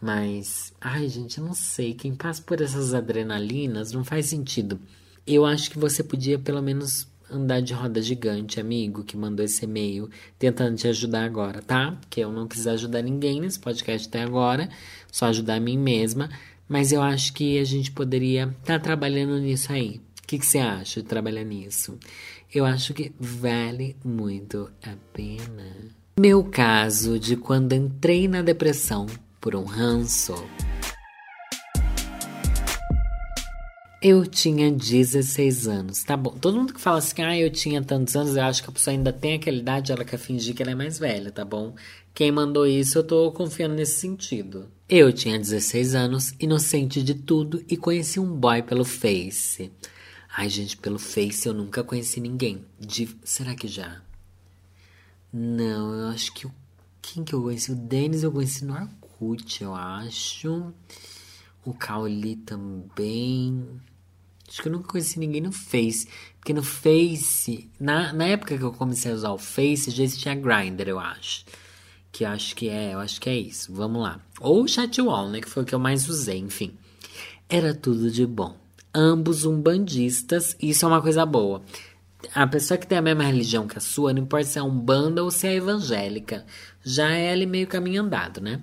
Mas, 0.00 0.72
ai, 0.80 1.08
gente, 1.08 1.38
eu 1.38 1.44
não 1.44 1.54
sei. 1.54 1.94
Quem 1.94 2.14
passa 2.14 2.42
por 2.42 2.60
essas 2.60 2.92
adrenalinas 2.92 3.92
não 3.92 4.02
faz 4.02 4.26
sentido. 4.26 4.80
Eu 5.26 5.44
acho 5.44 5.70
que 5.70 5.78
você 5.78 6.02
podia 6.02 6.38
pelo 6.38 6.60
menos 6.60 7.06
andar 7.30 7.60
de 7.60 7.72
roda 7.72 8.02
gigante, 8.02 8.60
amigo, 8.60 9.04
que 9.04 9.16
mandou 9.16 9.44
esse 9.44 9.64
e-mail 9.64 10.08
tentando 10.38 10.76
te 10.76 10.86
ajudar 10.88 11.24
agora, 11.24 11.62
tá? 11.62 11.96
Porque 12.00 12.20
eu 12.20 12.30
não 12.30 12.46
quis 12.46 12.66
ajudar 12.66 13.02
ninguém 13.02 13.40
nesse 13.40 13.58
podcast 13.58 14.08
até 14.08 14.22
agora, 14.22 14.68
só 15.10 15.26
ajudar 15.26 15.54
a 15.54 15.60
mim 15.60 15.78
mesma. 15.78 16.28
Mas 16.68 16.92
eu 16.92 17.02
acho 17.02 17.32
que 17.32 17.58
a 17.58 17.64
gente 17.64 17.90
poderia 17.90 18.44
estar 18.44 18.78
tá 18.78 18.80
trabalhando 18.80 19.38
nisso 19.38 19.72
aí. 19.72 20.00
O 20.22 20.26
que, 20.26 20.38
que 20.38 20.46
você 20.46 20.58
acha 20.58 21.02
de 21.02 21.08
trabalhar 21.08 21.44
nisso? 21.44 21.98
Eu 22.52 22.64
acho 22.64 22.94
que 22.94 23.12
vale 23.18 23.96
muito 24.04 24.70
a 24.82 24.94
pena. 25.12 25.90
Meu 26.18 26.44
caso 26.44 27.18
de 27.18 27.36
quando 27.36 27.72
entrei 27.72 28.28
na 28.28 28.42
depressão 28.42 29.06
por 29.40 29.54
um 29.54 29.64
ranço. 29.64 30.34
Eu 34.04 34.26
tinha 34.26 34.68
16 34.68 35.68
anos, 35.68 36.02
tá 36.02 36.16
bom. 36.16 36.32
Todo 36.32 36.56
mundo 36.56 36.74
que 36.74 36.80
fala 36.80 36.98
assim, 36.98 37.22
ah, 37.22 37.38
eu 37.38 37.48
tinha 37.48 37.80
tantos 37.80 38.16
anos, 38.16 38.34
eu 38.34 38.42
acho 38.42 38.60
que 38.60 38.68
a 38.68 38.72
pessoa 38.72 38.92
ainda 38.92 39.12
tem 39.12 39.34
aquela 39.34 39.56
idade, 39.56 39.92
ela 39.92 40.04
quer 40.04 40.16
fingir 40.16 40.56
que 40.56 40.62
ela 40.62 40.72
é 40.72 40.74
mais 40.74 40.98
velha, 40.98 41.30
tá 41.30 41.44
bom? 41.44 41.72
Quem 42.12 42.32
mandou 42.32 42.66
isso, 42.66 42.98
eu 42.98 43.04
tô 43.04 43.30
confiando 43.30 43.76
nesse 43.76 44.00
sentido. 44.00 44.68
Eu 44.88 45.12
tinha 45.12 45.38
16 45.38 45.94
anos, 45.94 46.34
inocente 46.40 47.00
de 47.00 47.14
tudo 47.14 47.64
e 47.68 47.76
conheci 47.76 48.18
um 48.18 48.34
boy 48.34 48.60
pelo 48.64 48.84
Face. 48.84 49.70
Ai, 50.36 50.48
gente, 50.48 50.76
pelo 50.76 50.98
Face 50.98 51.46
eu 51.46 51.54
nunca 51.54 51.84
conheci 51.84 52.20
ninguém. 52.20 52.64
De... 52.80 53.08
Será 53.22 53.54
que 53.54 53.68
já? 53.68 54.02
Não, 55.32 55.94
eu 55.94 56.08
acho 56.08 56.34
que. 56.34 56.48
Quem 57.00 57.22
que 57.22 57.32
eu 57.32 57.42
conheci? 57.42 57.70
O 57.70 57.76
Denis 57.76 58.24
eu 58.24 58.32
conheci 58.32 58.64
no 58.64 58.74
Arcute, 58.74 59.62
eu 59.62 59.72
acho. 59.76 60.72
O 61.64 61.72
Cauli 61.72 62.34
também. 62.34 63.64
Acho 64.48 64.62
que 64.62 64.68
eu 64.68 64.72
nunca 64.72 64.88
conheci 64.88 65.18
ninguém 65.18 65.40
no 65.40 65.52
Face. 65.52 66.06
Porque 66.38 66.52
no 66.52 66.62
Face, 66.62 67.70
na, 67.78 68.12
na 68.12 68.24
época 68.26 68.58
que 68.58 68.64
eu 68.64 68.72
comecei 68.72 69.12
a 69.12 69.14
usar 69.14 69.30
o 69.30 69.38
Face, 69.38 69.90
já 69.90 70.02
existia 70.02 70.34
Grindr, 70.34 70.88
eu 70.88 70.98
acho. 70.98 71.44
Que 72.10 72.24
acho 72.24 72.54
que 72.54 72.68
é, 72.68 72.94
eu 72.94 72.98
acho 72.98 73.20
que 73.20 73.30
é 73.30 73.36
isso. 73.36 73.72
Vamos 73.72 74.02
lá. 74.02 74.20
Ou 74.40 74.62
o 74.62 74.68
Chatwall, 74.68 75.30
né? 75.30 75.40
Que 75.40 75.48
foi 75.48 75.62
o 75.62 75.66
que 75.66 75.74
eu 75.74 75.78
mais 75.78 76.08
usei, 76.08 76.38
enfim. 76.38 76.74
Era 77.48 77.74
tudo 77.74 78.10
de 78.10 78.26
bom. 78.26 78.56
Ambos 78.94 79.44
umbandistas, 79.44 80.54
isso 80.60 80.84
é 80.84 80.88
uma 80.88 81.00
coisa 81.00 81.24
boa. 81.24 81.62
A 82.34 82.46
pessoa 82.46 82.78
que 82.78 82.86
tem 82.86 82.98
a 82.98 83.02
mesma 83.02 83.24
religião 83.24 83.66
que 83.66 83.78
a 83.78 83.80
sua, 83.80 84.12
não 84.12 84.22
importa 84.22 84.46
se 84.46 84.58
é 84.58 84.62
umbanda 84.62 85.24
ou 85.24 85.30
se 85.30 85.46
é 85.46 85.54
evangélica, 85.54 86.44
já 86.84 87.10
é 87.10 87.32
ali 87.32 87.46
meio 87.46 87.66
caminho 87.66 88.02
andado, 88.02 88.40
né? 88.40 88.60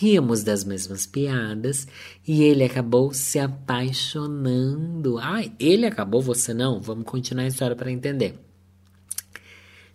Ríamos 0.00 0.42
das 0.42 0.64
mesmas 0.64 1.04
piadas 1.04 1.86
e 2.26 2.42
ele 2.42 2.64
acabou 2.64 3.12
se 3.12 3.38
apaixonando. 3.38 5.18
Ai, 5.18 5.52
ele 5.60 5.84
acabou, 5.84 6.22
você 6.22 6.54
não? 6.54 6.80
Vamos 6.80 7.04
continuar 7.04 7.44
a 7.44 7.48
história 7.48 7.76
para 7.76 7.92
entender. 7.92 8.34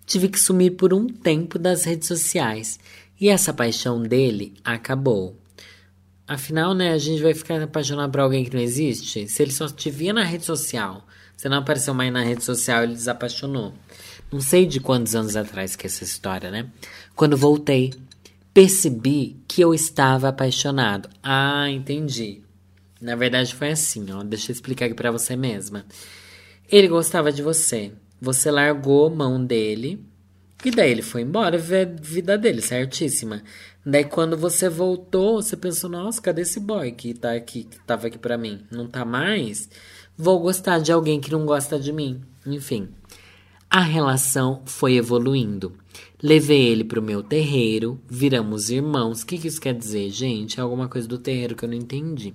Tive 0.06 0.30
que 0.30 0.40
sumir 0.40 0.76
por 0.76 0.94
um 0.94 1.08
tempo 1.08 1.58
das 1.58 1.86
redes 1.86 2.08
sociais 2.08 2.80
e 3.20 3.30
essa 3.30 3.52
paixão 3.52 4.04
dele 4.04 4.54
acabou. 4.64 5.36
Afinal, 6.28 6.76
né, 6.76 6.92
a 6.92 7.00
gente 7.00 7.24
vai 7.24 7.34
ficar 7.34 7.60
apaixonado 7.60 8.12
por 8.12 8.20
alguém 8.20 8.46
que 8.46 8.54
não 8.54 8.62
existe? 8.62 9.28
Se 9.28 9.42
ele 9.42 9.52
só 9.52 9.68
te 9.68 9.90
via 9.90 10.14
na 10.14 10.24
rede 10.24 10.46
social, 10.46 11.04
você 11.36 11.50
não 11.50 11.58
apareceu 11.58 11.96
mais 11.96 12.14
na 12.14 12.22
rede 12.22 12.44
social, 12.44 12.84
ele 12.84 12.94
desapaixonou. 12.94 13.74
Não 14.32 14.40
sei 14.40 14.68
de 14.68 14.80
quantos 14.80 15.16
anos 15.16 15.36
atrás 15.36 15.76
que 15.76 15.88
é 15.88 15.90
essa 15.90 16.04
história, 16.04 16.52
né? 16.52 16.70
Quando 17.16 17.36
voltei, 17.36 17.92
percebi 18.56 19.36
que 19.50 19.60
eu 19.60 19.74
estava 19.74 20.30
apaixonado. 20.30 21.10
Ah, 21.22 21.70
entendi. 21.70 22.42
Na 23.02 23.14
verdade 23.14 23.54
foi 23.54 23.72
assim, 23.72 24.10
ó. 24.14 24.24
Deixa 24.24 24.50
eu 24.50 24.54
explicar 24.54 24.86
aqui 24.86 24.96
para 24.96 25.12
você 25.12 25.36
mesma. 25.36 25.86
Ele 26.72 26.88
gostava 26.88 27.34
de 27.34 27.42
você. 27.42 27.92
Você 28.22 28.50
largou 28.50 29.10
mão 29.10 29.44
dele. 29.44 30.02
E 30.64 30.72
daí 30.72 30.90
ele 30.90 31.02
foi 31.02 31.24
embora, 31.24 31.58
a 31.58 32.02
vida 32.02 32.38
dele, 32.38 32.62
certíssima. 32.62 33.44
Daí 33.86 34.06
quando 34.06 34.38
você 34.38 34.70
voltou, 34.70 35.44
você 35.44 35.58
pensou, 35.58 35.90
nossa, 35.90 36.22
cadê 36.22 36.44
esse 36.44 36.60
boy 36.62 36.94
que 36.94 37.14
tá 37.14 37.34
aqui, 37.34 37.66
que 37.66 37.78
tava 37.82 38.08
aqui 38.08 38.18
pra 38.18 38.38
mim? 38.38 38.62
Não 38.72 38.88
tá 38.88 39.04
mais? 39.04 39.68
Vou 40.18 40.40
gostar 40.40 40.80
de 40.80 40.94
alguém 40.94 41.20
que 41.20 41.30
não 41.30 41.46
gosta 41.46 41.78
de 41.78 41.92
mim. 41.92 42.22
Enfim. 42.46 42.88
A 43.70 43.82
relação 43.82 44.62
foi 44.66 44.96
evoluindo. 44.96 45.78
Levei 46.22 46.68
ele 46.68 46.84
pro 46.84 47.02
meu 47.02 47.22
terreiro, 47.22 48.02
viramos 48.10 48.70
irmãos. 48.70 49.22
O 49.22 49.26
que, 49.26 49.38
que 49.38 49.48
isso 49.48 49.62
quer 49.62 49.74
dizer, 49.74 50.10
gente? 50.10 50.60
É 50.60 50.64
alguma 50.64 50.88
coisa 50.88 51.08
do 51.08 51.18
terreiro 51.18 51.56
que 51.56 51.66
eu 51.66 51.70
não 51.70 51.76
entendi. 51.76 52.34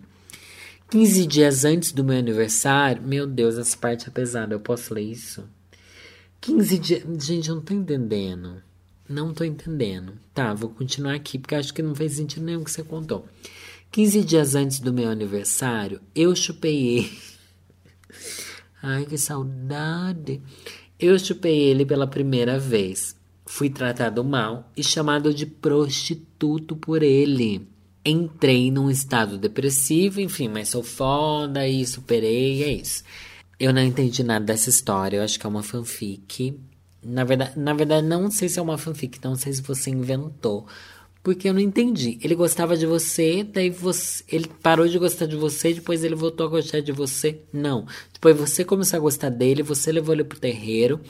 15 0.91 1.27
dias 1.27 1.65
antes 1.65 1.93
do 1.93 2.05
meu 2.05 2.19
aniversário, 2.19 3.03
meu 3.03 3.27
Deus, 3.27 3.57
essa 3.57 3.77
parte 3.77 4.09
é 4.09 4.11
pesada, 4.11 4.55
eu 4.55 4.61
posso 4.61 4.93
ler 4.93 5.03
isso? 5.03 5.45
15 6.41 6.79
dias. 6.79 7.25
Gente, 7.25 7.49
eu 7.49 7.57
não 7.57 7.63
tô 7.63 7.75
entendendo. 7.75 8.63
Não 9.09 9.35
tô 9.35 9.45
entendendo. 9.45 10.15
Tá, 10.33 10.55
vou 10.55 10.71
continuar 10.71 11.15
aqui 11.15 11.39
porque 11.39 11.55
acho 11.55 11.75
que 11.75 11.83
não 11.83 11.95
fez 11.95 12.13
sentido 12.13 12.45
nenhum 12.45 12.65
que 12.65 12.71
você 12.71 12.83
contou. 12.83 13.27
15 13.91 14.25
dias 14.25 14.55
antes 14.55 14.81
do 14.81 14.93
meu 14.93 15.11
aniversário, 15.11 16.01
eu 16.15 16.35
chupei 16.35 16.99
ele. 16.99 17.19
Ai, 18.83 19.05
que 19.05 19.19
saudade. 19.19 20.41
Eu 20.99 21.19
chupei 21.19 21.59
ele 21.59 21.85
pela 21.85 22.07
primeira 22.07 22.59
vez. 22.59 23.17
Fui 23.51 23.69
tratado 23.69 24.23
mal 24.23 24.71
e 24.77 24.85
chamado 24.85 25.35
de 25.35 25.45
prostituto 25.45 26.77
por 26.77 27.03
ele. 27.03 27.69
Entrei 28.07 28.71
num 28.71 28.89
estado 28.89 29.37
depressivo, 29.37 30.21
enfim, 30.21 30.47
mas 30.47 30.69
sou 30.69 30.85
foda 30.85 31.67
e 31.67 31.85
superei, 31.85 32.63
é 32.63 32.73
isso. 32.73 33.03
Eu 33.59 33.75
não 33.75 33.83
entendi 33.83 34.23
nada 34.23 34.45
dessa 34.45 34.71
história, 34.71 35.17
eu 35.17 35.25
acho 35.25 35.39
que 35.39 35.45
é 35.45 35.49
uma 35.49 35.65
fanfic. 35.65 36.57
Na 37.03 37.25
verdade, 37.25 37.59
na 37.59 37.75
verdade, 37.75 38.07
não 38.07 38.31
sei 38.31 38.49
se 38.49 38.61
é 38.61 38.63
uma 38.63 38.79
fanfic, 38.79 39.19
não 39.23 39.35
sei 39.35 39.53
se 39.53 39.63
você 39.63 39.91
inventou. 39.91 40.69
Porque 41.23 41.49
eu 41.49 41.53
não 41.53 41.61
entendi. 41.61 42.19
Ele 42.23 42.35
gostava 42.35 42.77
de 42.77 42.87
você, 42.87 43.45
daí 43.45 43.69
você, 43.69 44.25
ele 44.29 44.47
parou 44.63 44.89
de 44.89 44.99
gostar 44.99 45.27
de 45.27 45.37
você, 45.37 45.75
depois 45.75 46.03
ele 46.03 46.15
voltou 46.15 46.47
a 46.47 46.51
gostar 46.51 46.81
de 46.81 46.93
você. 46.93 47.41
Não. 47.53 47.87
Depois 48.13 48.37
você 48.37 48.65
começou 48.65 48.97
a 48.97 49.01
gostar 49.01 49.29
dele, 49.29 49.63
você 49.63 49.93
levou 49.93 50.15
ele 50.15 50.25
pro 50.25 50.41
terreiro, 50.41 51.01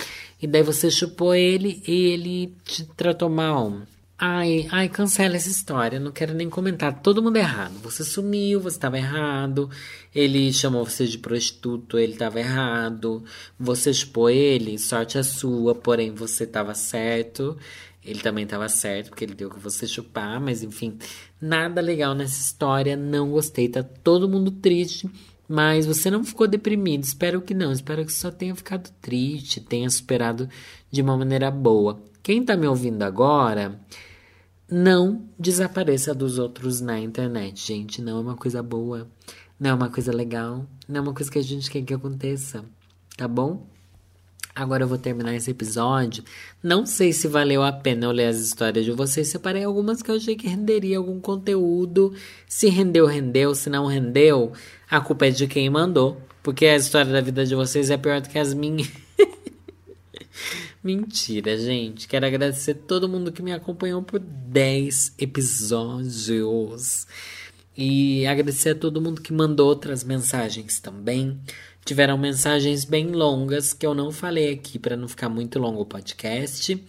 e 0.43 0.47
daí 0.47 0.63
você 0.63 0.91
chupou 0.91 1.35
ele 1.35 1.83
e 1.87 2.07
ele 2.13 2.55
te 2.65 2.85
tratou 2.97 3.29
mal. 3.29 3.83
Ai, 4.23 4.69
ai, 4.71 4.87
cancela 4.87 5.37
essa 5.37 5.49
história, 5.49 5.99
não 5.99 6.13
quero 6.13 6.35
nem 6.35 6.51
comentar. 6.51 7.01
Todo 7.01 7.23
mundo 7.23 7.39
errado. 7.39 7.73
Você 7.83 8.05
sumiu, 8.05 8.61
você 8.61 8.77
estava 8.77 8.99
errado. 8.99 9.71
Ele 10.15 10.53
chamou 10.53 10.85
você 10.85 11.07
de 11.07 11.17
prostituto, 11.17 11.99
ele 11.99 12.13
estava 12.13 12.39
errado. 12.39 13.25
Você 13.59 13.95
chupou 13.95 14.29
ele, 14.29 14.79
sorte 14.79 15.17
a 15.17 15.23
sua, 15.23 15.75
porém 15.75 16.11
você 16.11 16.45
estava 16.45 16.75
certo. 16.75 17.57
Ele 18.05 18.21
também 18.21 18.45
estava 18.45 18.69
certo, 18.69 19.11
porque 19.11 19.25
ele 19.25 19.35
deu 19.35 19.51
que 19.51 19.59
você 19.59 19.87
chupar, 19.87 20.41
mas 20.41 20.63
enfim, 20.63 20.99
nada 21.41 21.81
legal 21.81 22.15
nessa 22.15 22.41
história, 22.41 22.97
não 22.97 23.31
gostei, 23.31 23.69
tá 23.69 23.83
todo 23.83 24.29
mundo 24.29 24.51
triste. 24.51 25.09
Mas 25.47 25.85
você 25.85 26.11
não 26.11 26.23
ficou 26.23 26.47
deprimido, 26.47 27.03
espero 27.03 27.43
que 27.43 27.53
não, 27.53 27.73
espero 27.73 28.07
que 28.07 28.13
só 28.13 28.31
tenha 28.31 28.55
ficado 28.55 28.89
triste, 29.03 29.61
tenha 29.61 29.91
superado 29.91 30.49
de 30.91 31.03
uma 31.03 31.17
maneira 31.17 31.51
boa. 31.51 32.01
Quem 32.23 32.45
tá 32.45 32.57
me 32.57 32.69
ouvindo 32.69 33.03
agora, 33.03 33.81
não 34.71 35.29
desapareça 35.37 36.15
dos 36.15 36.39
outros 36.39 36.81
na 36.81 37.01
internet, 37.01 37.67
gente. 37.67 38.01
Não 38.01 38.19
é 38.19 38.21
uma 38.21 38.37
coisa 38.37 38.63
boa, 38.63 39.11
não 39.59 39.71
é 39.71 39.75
uma 39.75 39.91
coisa 39.91 40.13
legal, 40.13 40.65
não 40.89 40.99
é 40.99 41.01
uma 41.01 41.13
coisa 41.13 41.31
que 41.31 41.39
a 41.39 41.43
gente 41.43 41.69
quer 41.69 41.83
que 41.83 41.93
aconteça, 41.93 42.65
tá 43.17 43.27
bom? 43.27 43.67
Agora 44.55 44.85
eu 44.85 44.89
vou 44.89 44.99
terminar 44.99 45.35
esse 45.35 45.51
episódio. 45.51 46.25
Não 46.63 46.85
sei 46.85 47.13
se 47.13 47.29
valeu 47.29 47.63
a 47.63 47.73
pena 47.73 48.07
eu 48.07 48.11
ler 48.11 48.27
as 48.27 48.39
histórias 48.39 48.85
de 48.85 48.91
vocês. 48.91 49.29
Separei 49.29 49.65
algumas 49.65 50.03
que 50.03 50.11
eu 50.11 50.17
achei 50.17 50.35
que 50.35 50.49
renderia 50.49 50.99
algum 50.99 51.21
conteúdo. 51.21 52.13
Se 52.49 52.69
rendeu, 52.69 53.07
rendeu. 53.07 53.55
Se 53.55 53.71
não 53.71 53.87
rendeu, 53.87 54.53
a 54.91 55.01
culpa 55.01 55.27
é 55.27 55.31
de 55.31 55.47
quem 55.47 55.71
mandou. 55.71 56.21
Porque 56.43 56.67
a 56.67 56.77
história 56.77 57.13
da 57.13 57.21
vida 57.21 57.45
de 57.45 57.55
vocês 57.55 57.91
é 57.91 57.97
pior 57.97 58.21
do 58.21 58.29
que 58.29 58.39
as 58.39 58.53
minhas. 58.53 58.91
Mentira, 60.83 61.57
gente. 61.57 62.09
Quero 62.09 62.27
agradecer 62.27 62.75
todo 62.75 63.09
mundo 63.09 63.31
que 63.31 63.43
me 63.43 63.53
acompanhou 63.53 64.03
por 64.03 64.19
10 64.19 65.15
episódios. 65.19 67.07
E 67.77 68.27
agradecer 68.27 68.71
a 68.71 68.75
todo 68.75 69.01
mundo 69.01 69.23
que 69.23 69.33
mandou 69.33 69.69
outras 69.69 70.03
mensagens 70.03 70.81
também. 70.81 71.39
Tiveram 71.85 72.17
mensagens 72.17 72.85
bem 72.85 73.09
longas 73.09 73.73
que 73.73 73.87
eu 73.87 73.95
não 73.95 74.13
falei 74.13 74.53
aqui 74.53 74.79
para 74.79 74.97
não 74.97 75.09
ficar 75.09 75.29
muito 75.29 75.59
longo 75.59 75.81
o 75.81 75.87
podcast. 75.87 76.83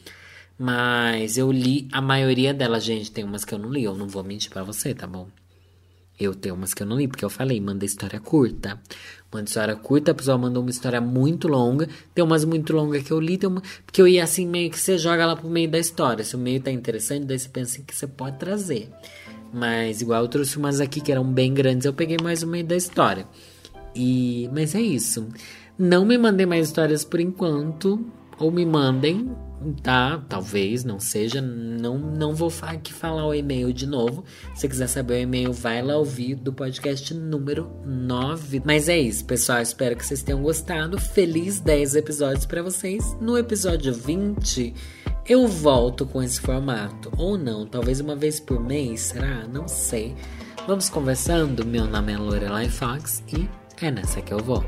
Mas 0.57 1.37
eu 1.39 1.51
li 1.51 1.87
a 1.91 1.99
maioria 1.99 2.53
delas, 2.53 2.83
gente. 2.83 3.11
Tem 3.11 3.23
umas 3.23 3.43
que 3.43 3.53
eu 3.53 3.57
não 3.57 3.71
li, 3.71 3.83
eu 3.83 3.95
não 3.95 4.07
vou 4.07 4.23
mentir 4.23 4.51
para 4.51 4.63
você, 4.63 4.93
tá 4.93 5.07
bom? 5.07 5.27
Eu 6.19 6.35
tenho 6.35 6.53
umas 6.53 6.71
que 6.71 6.83
eu 6.83 6.87
não 6.87 6.97
li, 6.97 7.07
porque 7.07 7.25
eu 7.25 7.31
falei, 7.31 7.59
manda 7.59 7.83
história 7.83 8.19
curta. 8.19 8.79
Manda 9.33 9.45
história 9.45 9.75
curta, 9.75 10.11
a 10.11 10.13
pessoa 10.13 10.37
mandou 10.37 10.61
uma 10.61 10.69
história 10.69 11.01
muito 11.01 11.47
longa. 11.47 11.89
Tem 12.13 12.23
umas 12.23 12.45
muito 12.45 12.73
longas 12.73 13.01
que 13.01 13.11
eu 13.11 13.19
li, 13.19 13.39
tem 13.39 13.49
uma... 13.49 13.63
porque 13.83 13.99
eu 13.99 14.07
ia 14.07 14.23
assim, 14.23 14.45
meio 14.45 14.69
que 14.69 14.79
você 14.79 14.99
joga 14.99 15.25
lá 15.25 15.35
pro 15.35 15.49
meio 15.49 15.71
da 15.71 15.79
história. 15.79 16.23
Se 16.23 16.35
o 16.35 16.39
meio 16.39 16.61
tá 16.61 16.69
interessante, 16.69 17.25
daí 17.25 17.39
você 17.39 17.49
pensa 17.49 17.81
que 17.81 17.95
você 17.95 18.05
pode 18.05 18.37
trazer. 18.37 18.87
Mas 19.51 19.99
igual 19.99 20.21
eu 20.21 20.27
trouxe 20.27 20.57
umas 20.57 20.79
aqui 20.79 21.01
que 21.01 21.11
eram 21.11 21.25
bem 21.25 21.55
grandes, 21.55 21.85
eu 21.85 21.93
peguei 21.93 22.17
mais 22.21 22.43
o 22.43 22.47
meio 22.47 22.65
da 22.65 22.75
história. 22.75 23.27
E 23.95 24.49
mas 24.53 24.75
é 24.75 24.81
isso. 24.81 25.27
Não 25.77 26.05
me 26.05 26.17
mandem 26.17 26.45
mais 26.45 26.67
histórias 26.67 27.03
por 27.03 27.19
enquanto, 27.19 28.05
ou 28.37 28.51
me 28.51 28.65
mandem, 28.65 29.31
tá? 29.83 30.23
Talvez 30.27 30.83
não 30.83 30.99
seja, 30.99 31.41
não 31.41 31.97
não 31.97 32.33
vou 32.33 32.51
aqui 32.63 32.93
falar 32.93 33.25
o 33.25 33.33
e-mail 33.33 33.71
de 33.71 33.85
novo. 33.85 34.23
Se 34.55 34.67
quiser 34.67 34.87
saber 34.87 35.13
o 35.13 35.21
e-mail, 35.21 35.53
vai 35.53 35.81
lá 35.81 35.97
ouvir 35.97 36.35
do 36.35 36.51
podcast 36.51 37.13
número 37.13 37.69
9. 37.85 38.61
Mas 38.65 38.89
é 38.89 38.99
isso, 38.99 39.25
pessoal, 39.25 39.61
espero 39.61 39.95
que 39.95 40.05
vocês 40.05 40.23
tenham 40.23 40.41
gostado. 40.41 40.99
Feliz 40.99 41.59
10 41.59 41.95
episódios 41.95 42.45
para 42.45 42.63
vocês. 42.63 43.15
No 43.21 43.37
episódio 43.37 43.93
20, 43.93 44.73
eu 45.27 45.47
volto 45.47 46.05
com 46.05 46.21
esse 46.21 46.39
formato 46.39 47.11
ou 47.17 47.37
não, 47.37 47.65
talvez 47.65 47.99
uma 47.99 48.15
vez 48.15 48.39
por 48.39 48.59
mês, 48.59 49.01
será? 49.01 49.47
Não 49.47 49.67
sei. 49.67 50.15
Vamos 50.67 50.89
conversando. 50.89 51.65
Meu 51.65 51.85
nome 51.85 52.13
é 52.13 52.17
Lorelai 52.17 52.69
Fox 52.69 53.23
e 53.27 53.60
é 53.85 53.91
nessa 53.91 54.21
que 54.21 54.33
eu 54.33 54.39
vou. 54.39 54.63